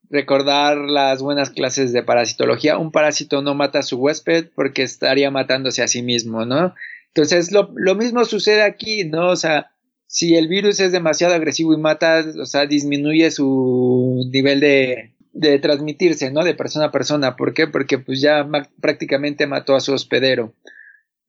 recordar 0.10 0.78
las 0.78 1.22
buenas 1.22 1.50
clases 1.50 1.92
de 1.92 2.04
parasitología, 2.04 2.78
un 2.78 2.92
parásito 2.92 3.42
no 3.42 3.56
mata 3.56 3.80
a 3.80 3.84
su 3.84 3.98
huésped 3.98 4.48
porque 4.56 4.84
estaría 4.84 5.32
matándose 5.32 5.84
a 5.84 5.88
sí 5.88 6.02
mismo, 6.02 6.46
¿no? 6.46 6.74
Entonces 7.08 7.52
lo, 7.52 7.72
lo 7.76 7.96
mismo 7.96 8.24
sucede 8.26 8.64
aquí, 8.64 9.04
¿no? 9.04 9.30
O 9.30 9.36
sea, 9.36 9.72
si 10.08 10.36
el 10.36 10.48
virus 10.48 10.80
es 10.80 10.92
demasiado 10.92 11.36
agresivo 11.36 11.74
y 11.74 11.78
mata, 11.78 12.26
o 12.42 12.46
sea, 12.46 12.66
disminuye 12.66 13.30
su 13.30 14.28
nivel 14.32 14.62
de, 14.62 15.12
de 15.34 15.60
transmitirse, 15.60 16.32
¿no? 16.32 16.44
De 16.44 16.56
persona 16.56 16.86
a 16.86 16.92
persona. 16.92 17.36
¿Por 17.36 17.54
qué? 17.54 17.68
Porque 17.68 18.00
pues 18.00 18.22
ya 18.22 18.48
prácticamente 18.82 19.46
mató 19.48 19.76
a 19.76 19.82
su 19.82 19.94
hospedero. 19.94 20.54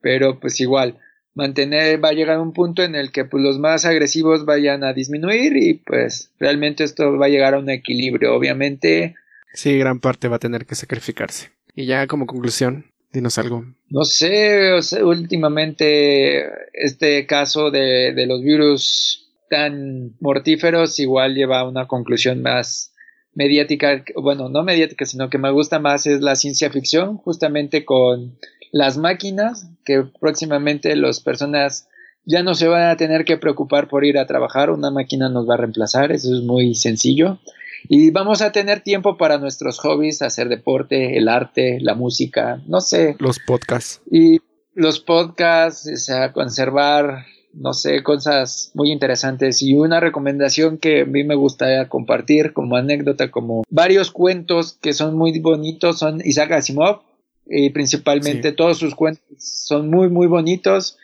Pero 0.01 0.39
pues 0.39 0.61
igual, 0.61 0.99
mantener, 1.35 2.03
va 2.03 2.11
a 2.11 2.13
llegar 2.13 2.39
un 2.39 2.53
punto 2.53 2.83
en 2.83 2.95
el 2.95 3.11
que 3.13 3.25
pues, 3.25 3.43
los 3.43 3.59
más 3.59 3.85
agresivos 3.85 4.45
vayan 4.45 4.85
a 4.85 4.93
disminuir 4.93 5.57
y 5.57 5.75
pues 5.75 6.31
realmente 6.39 6.85
esto 6.85 7.19
va 7.19 7.27
a 7.27 7.31
llegar 7.31 7.55
a 7.55 7.59
un 7.59 7.69
equilibrio. 7.69 8.35
Obviamente. 8.35 9.15
Sí, 9.55 9.77
gran 9.77 10.01
parte 10.01 10.29
va 10.29 10.37
a 10.37 10.41
tener 10.41 10.67
que 10.67 10.75
sacrificarse. 10.75 11.51
Y 11.75 11.87
ya 11.87 12.07
como 12.07 12.27
conclusión, 12.27 12.87
dinos 13.13 13.39
algo. 13.39 13.65
No 13.89 14.05
sé, 14.05 14.73
últimamente 15.03 16.45
este 16.73 17.27
caso 17.27 17.71
de, 17.71 18.13
de 18.15 18.27
los 18.27 18.43
virus 18.43 19.29
tan 19.49 20.15
mortíferos 20.21 20.99
igual 20.99 21.35
lleva 21.35 21.61
a 21.61 21.69
una 21.69 21.87
conclusión 21.87 22.43
más 22.43 22.93
mediática, 23.35 24.05
bueno, 24.17 24.49
no 24.49 24.63
mediática, 24.65 25.07
sino 25.07 25.31
que 25.31 25.39
me 25.39 25.51
gusta 25.51 25.79
más 25.79 26.07
es 26.07 26.21
la 26.21 26.35
ciencia 26.37 26.71
ficción, 26.71 27.19
justamente 27.19 27.85
con 27.85 28.37
las 28.73 28.99
máquinas, 28.99 29.71
que 29.85 30.05
próximamente 30.21 30.95
las 30.97 31.21
personas 31.21 31.89
ya 32.25 32.43
no 32.43 32.55
se 32.55 32.69
van 32.69 32.89
a 32.89 32.97
tener 32.97 33.25
que 33.25 33.39
preocupar 33.39 33.89
por 33.89 34.05
ir 34.05 34.19
a 34.19 34.27
trabajar, 34.27 34.71
una 34.71 34.91
máquina 34.91 35.29
nos 35.29 35.49
va 35.49 35.55
a 35.55 35.59
reemplazar, 35.59 36.13
eso 36.13 36.35
es 36.35 36.43
muy 36.43 36.75
sencillo. 36.75 37.39
Y 37.89 38.11
vamos 38.11 38.43
a 38.43 38.53
tener 38.53 38.81
tiempo 38.81 39.17
para 39.17 39.39
nuestros 39.39 39.79
hobbies, 39.79 40.23
hacer 40.23 40.49
deporte, 40.49 41.17
el 41.17 41.29
arte, 41.29 41.79
la 41.81 41.95
música, 41.95 42.63
no 42.67 42.81
sé. 42.81 43.17
Los 43.19 43.39
podcasts. 43.39 44.01
Y 44.11 44.41
los 44.75 45.01
podcasts, 45.01 45.89
o 45.93 45.97
sea, 45.97 46.33
conservar, 46.33 47.27
no 47.53 47.73
sé, 47.73 48.03
cosas 48.03 48.73
muy 48.75 48.91
interesantes. 48.91 49.63
Y 49.63 49.75
una 49.75 50.01
recomendación 50.01 50.79
que 50.79 51.03
a 51.03 51.07
mí 51.07 51.25
me 51.25 51.35
gustaría 51.35 51.89
compartir 51.89 52.53
como 52.53 52.77
anécdota, 52.77 53.31
como 53.31 53.63
varios 53.69 54.11
cuentos 54.11 54.79
que 54.81 54.93
son 54.93 55.17
muy 55.17 55.39
bonitos, 55.39 55.99
son 55.99 56.21
Isaac 56.25 56.53
Asimov, 56.53 57.01
y 57.49 57.71
principalmente 57.71 58.53
todos 58.53 58.79
sus 58.79 58.95
cuentos 58.95 59.23
son 59.39 59.89
muy 59.89 60.09
muy 60.09 60.27
bonitos 60.27 60.99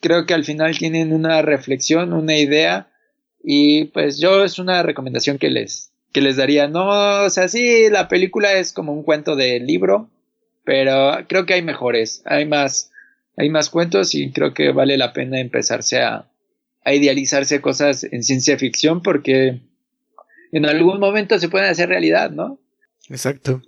creo 0.00 0.24
que 0.26 0.34
al 0.34 0.44
final 0.44 0.78
tienen 0.78 1.12
una 1.12 1.42
reflexión 1.42 2.12
una 2.12 2.38
idea 2.38 2.90
y 3.42 3.84
pues 3.86 4.18
yo 4.18 4.42
es 4.44 4.58
una 4.58 4.82
recomendación 4.82 5.38
que 5.38 5.50
les 5.50 5.89
que 6.12 6.20
les 6.20 6.36
daría 6.36 6.68
no 6.68 7.24
o 7.24 7.30
sea 7.30 7.48
sí 7.48 7.88
la 7.90 8.08
película 8.08 8.54
es 8.54 8.72
como 8.72 8.92
un 8.92 9.02
cuento 9.02 9.36
de 9.36 9.60
libro 9.60 10.08
pero 10.64 11.12
creo 11.28 11.46
que 11.46 11.54
hay 11.54 11.62
mejores 11.62 12.22
hay 12.24 12.46
más 12.46 12.90
hay 13.36 13.48
más 13.48 13.70
cuentos 13.70 14.14
y 14.14 14.32
creo 14.32 14.54
que 14.54 14.72
vale 14.72 14.96
la 14.96 15.12
pena 15.12 15.40
empezarse 15.40 16.00
a, 16.00 16.26
a 16.84 16.92
idealizarse 16.92 17.60
cosas 17.60 18.04
en 18.04 18.22
ciencia 18.22 18.58
ficción 18.58 19.02
porque 19.02 19.60
en 20.52 20.66
algún 20.66 21.00
momento 21.00 21.38
se 21.38 21.48
pueden 21.48 21.68
hacer 21.68 21.88
realidad 21.88 22.30
no 22.30 22.58
exacto. 23.10 23.62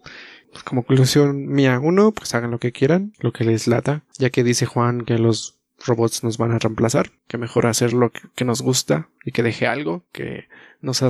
Como 0.65 0.85
conclusión 0.85 1.47
mía, 1.47 1.81
uno, 1.83 2.13
pues 2.13 2.35
hagan 2.35 2.51
lo 2.51 2.59
que 2.59 2.73
quieran, 2.73 3.15
lo 3.21 3.33
que 3.33 3.45
les 3.45 3.67
lata, 3.67 4.03
ya 4.19 4.31
que 4.31 4.45
dice 4.45 4.67
Juan 4.67 5.05
que 5.05 5.19
los 5.19 5.57
robots 5.85 6.23
nos 6.23 6.39
van 6.39 6.53
a 6.53 6.59
reemplazar, 6.59 7.11
que 7.27 7.39
mejor 7.39 7.67
hacer 7.67 7.93
lo 7.93 8.13
que, 8.13 8.45
nos 8.45 8.63
gusta 8.63 9.09
y 9.25 9.33
que 9.33 9.43
deje 9.43 9.67
algo, 9.67 10.05
que 10.13 10.47
no 10.83 10.95
sea 10.95 11.09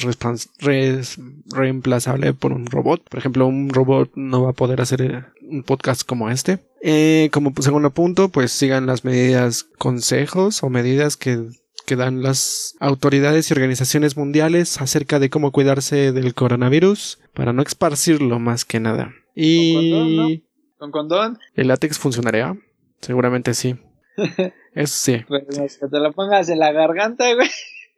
reemplazable 1.51 2.35
por 2.35 2.53
un 2.53 2.67
robot. 2.67 3.09
Por 3.09 3.19
ejemplo, 3.19 3.47
un 3.47 3.71
robot 3.71 4.13
no 4.15 4.43
va 4.43 4.51
a 4.51 4.55
poder 4.55 4.81
hacer 4.81 5.03
eh, 5.03 5.25
un 5.41 5.63
podcast 5.65 6.03
como 6.07 6.31
este. 6.31 6.61
Eh, 6.83 7.31
como 7.33 7.53
segundo 7.61 7.91
punto, 7.91 8.29
pues 8.29 8.53
sigan 8.53 8.87
las 8.87 9.05
medidas, 9.05 9.65
consejos 9.79 10.63
o 10.63 10.69
medidas 10.69 11.17
que 11.17 11.41
que 11.87 11.97
dan 11.97 12.23
las 12.23 12.77
autoridades 12.81 13.51
y 13.51 13.55
organizaciones 13.55 14.17
mundiales 14.17 14.81
acerca 14.81 15.19
de 15.19 15.31
cómo 15.31 15.53
cuidarse 15.53 16.13
del 16.13 16.35
coronavirus 16.35 17.19
para 17.35 17.53
no 17.53 17.63
esparcirlo 17.63 18.39
más 18.39 18.65
que 18.65 18.81
nada. 18.81 19.13
Y... 19.35 20.45
¿Con 20.79 20.91
condón? 20.91 21.39
¿El 21.55 21.69
látex 21.69 21.99
funcionaría? 21.99 22.57
Seguramente 23.01 23.55
sí. 23.55 23.77
Eso 24.75 24.95
sí. 24.97 25.25
Pues 25.29 25.79
que 25.79 25.89
te 25.89 25.99
lo 25.99 26.13
pongas 26.13 26.49
en 26.49 26.59
la 26.59 26.73
garganta, 26.73 27.33
güey. 27.35 27.49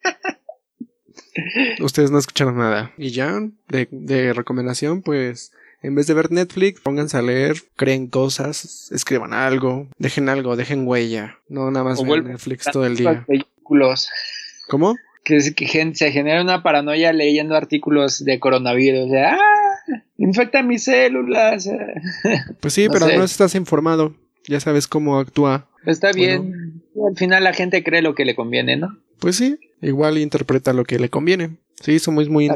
Ustedes 1.81 2.11
no 2.11 2.19
escucharon 2.19 2.59
nada. 2.59 2.93
Y 2.99 3.11
ya, 3.11 3.41
de, 3.69 3.89
de 3.91 4.33
recomendación, 4.33 5.03
pues 5.03 5.53
en 5.85 5.95
vez 5.95 6.07
de 6.07 6.15
ver 6.15 6.33
Netflix, 6.33 6.81
pónganse 6.81 7.19
a 7.19 7.23
leer, 7.23 7.57
creen 7.77 8.07
cosas, 8.07 8.91
escriban 8.91 9.35
algo, 9.35 9.87
dejen 9.99 10.31
algo, 10.31 10.57
dejen 10.57 10.87
huella. 10.89 11.39
No 11.49 11.71
nada 11.71 11.85
más 11.85 12.03
ver 12.03 12.25
Netflix 12.25 12.65
todo 12.73 12.87
el 12.87 12.97
día. 12.97 13.27
¿Cómo? 14.69 14.97
Que, 15.25 15.39
que 15.55 15.95
se 15.95 16.11
genera 16.11 16.41
una 16.41 16.63
paranoia 16.63 17.13
leyendo 17.13 17.55
artículos 17.55 18.25
de 18.25 18.41
coronavirus. 18.41 19.11
De, 19.11 19.25
¡Ah! 19.25 19.39
infecta 20.17 20.63
mis 20.63 20.85
células. 20.85 21.69
Pues 22.61 22.73
sí, 22.73 22.89
pero 22.91 23.07
no 23.07 23.23
estás 23.23 23.55
informado. 23.55 24.15
Ya 24.47 24.61
sabes 24.61 24.87
cómo 24.87 25.19
actúa. 25.19 25.69
Está 25.85 26.13
bien. 26.13 26.83
Al 27.07 27.17
final 27.17 27.45
la 27.45 27.53
gente 27.53 27.85
cree 27.85 28.01
lo 28.01 28.15
que 28.15 28.25
le 28.25 28.35
conviene, 28.35 28.79
¿no? 28.79 28.99
Pues 29.19 29.37
sí, 29.37 29.59
igual 29.85 30.19
interpreta 30.19 30.73
lo 30.73 30.85
que 30.85 30.99
le 30.99 31.11
conviene. 31.11 31.57
Sí, 31.81 31.99
somos 31.99 32.29
muy 32.29 32.51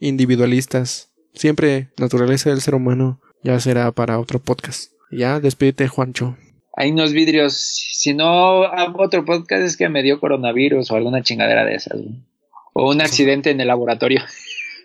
individualistas. 0.00 1.10
Siempre 1.34 1.88
naturaleza 1.96 2.50
del 2.50 2.60
ser 2.60 2.74
humano 2.74 3.20
ya 3.42 3.58
será 3.60 3.90
para 3.92 4.18
otro 4.18 4.38
podcast. 4.40 4.92
Ya, 5.10 5.40
despídete, 5.40 5.88
Juancho. 5.88 6.36
Hay 6.76 6.92
unos 6.92 7.12
vidrios. 7.12 7.54
Si 7.54 8.14
no 8.14 8.64
hago 8.64 9.02
otro 9.02 9.24
podcast 9.24 9.62
es 9.62 9.76
que 9.76 9.88
me 9.88 10.02
dio 10.02 10.20
coronavirus 10.20 10.90
o 10.90 10.96
alguna 10.96 11.22
chingadera 11.22 11.64
de 11.64 11.74
esas. 11.74 11.98
O 12.72 12.90
un 12.90 13.00
accidente 13.00 13.50
en 13.50 13.60
el 13.60 13.68
laboratorio. 13.68 14.22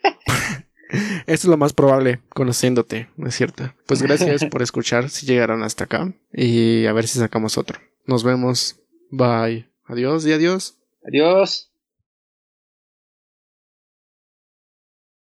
Esto 1.26 1.34
es 1.34 1.46
lo 1.46 1.58
más 1.58 1.74
probable, 1.74 2.20
conociéndote, 2.30 3.10
¿no 3.18 3.28
es 3.28 3.36
cierto? 3.36 3.74
Pues 3.88 4.02
gracias 4.02 4.46
por 4.46 4.62
escuchar 4.62 5.10
si 5.10 5.26
llegaron 5.26 5.64
hasta 5.64 5.86
acá 5.86 6.14
y 6.32 6.86
a 6.86 6.94
ver 6.94 7.08
si 7.08 7.18
sacamos 7.18 7.58
otro. 7.58 7.80
Nos 8.06 8.24
vemos. 8.24 8.80
Bye. 9.10 9.68
Adiós 9.86 10.26
y 10.26 10.34
adiós. 10.34 10.78
Adiós. 11.06 11.73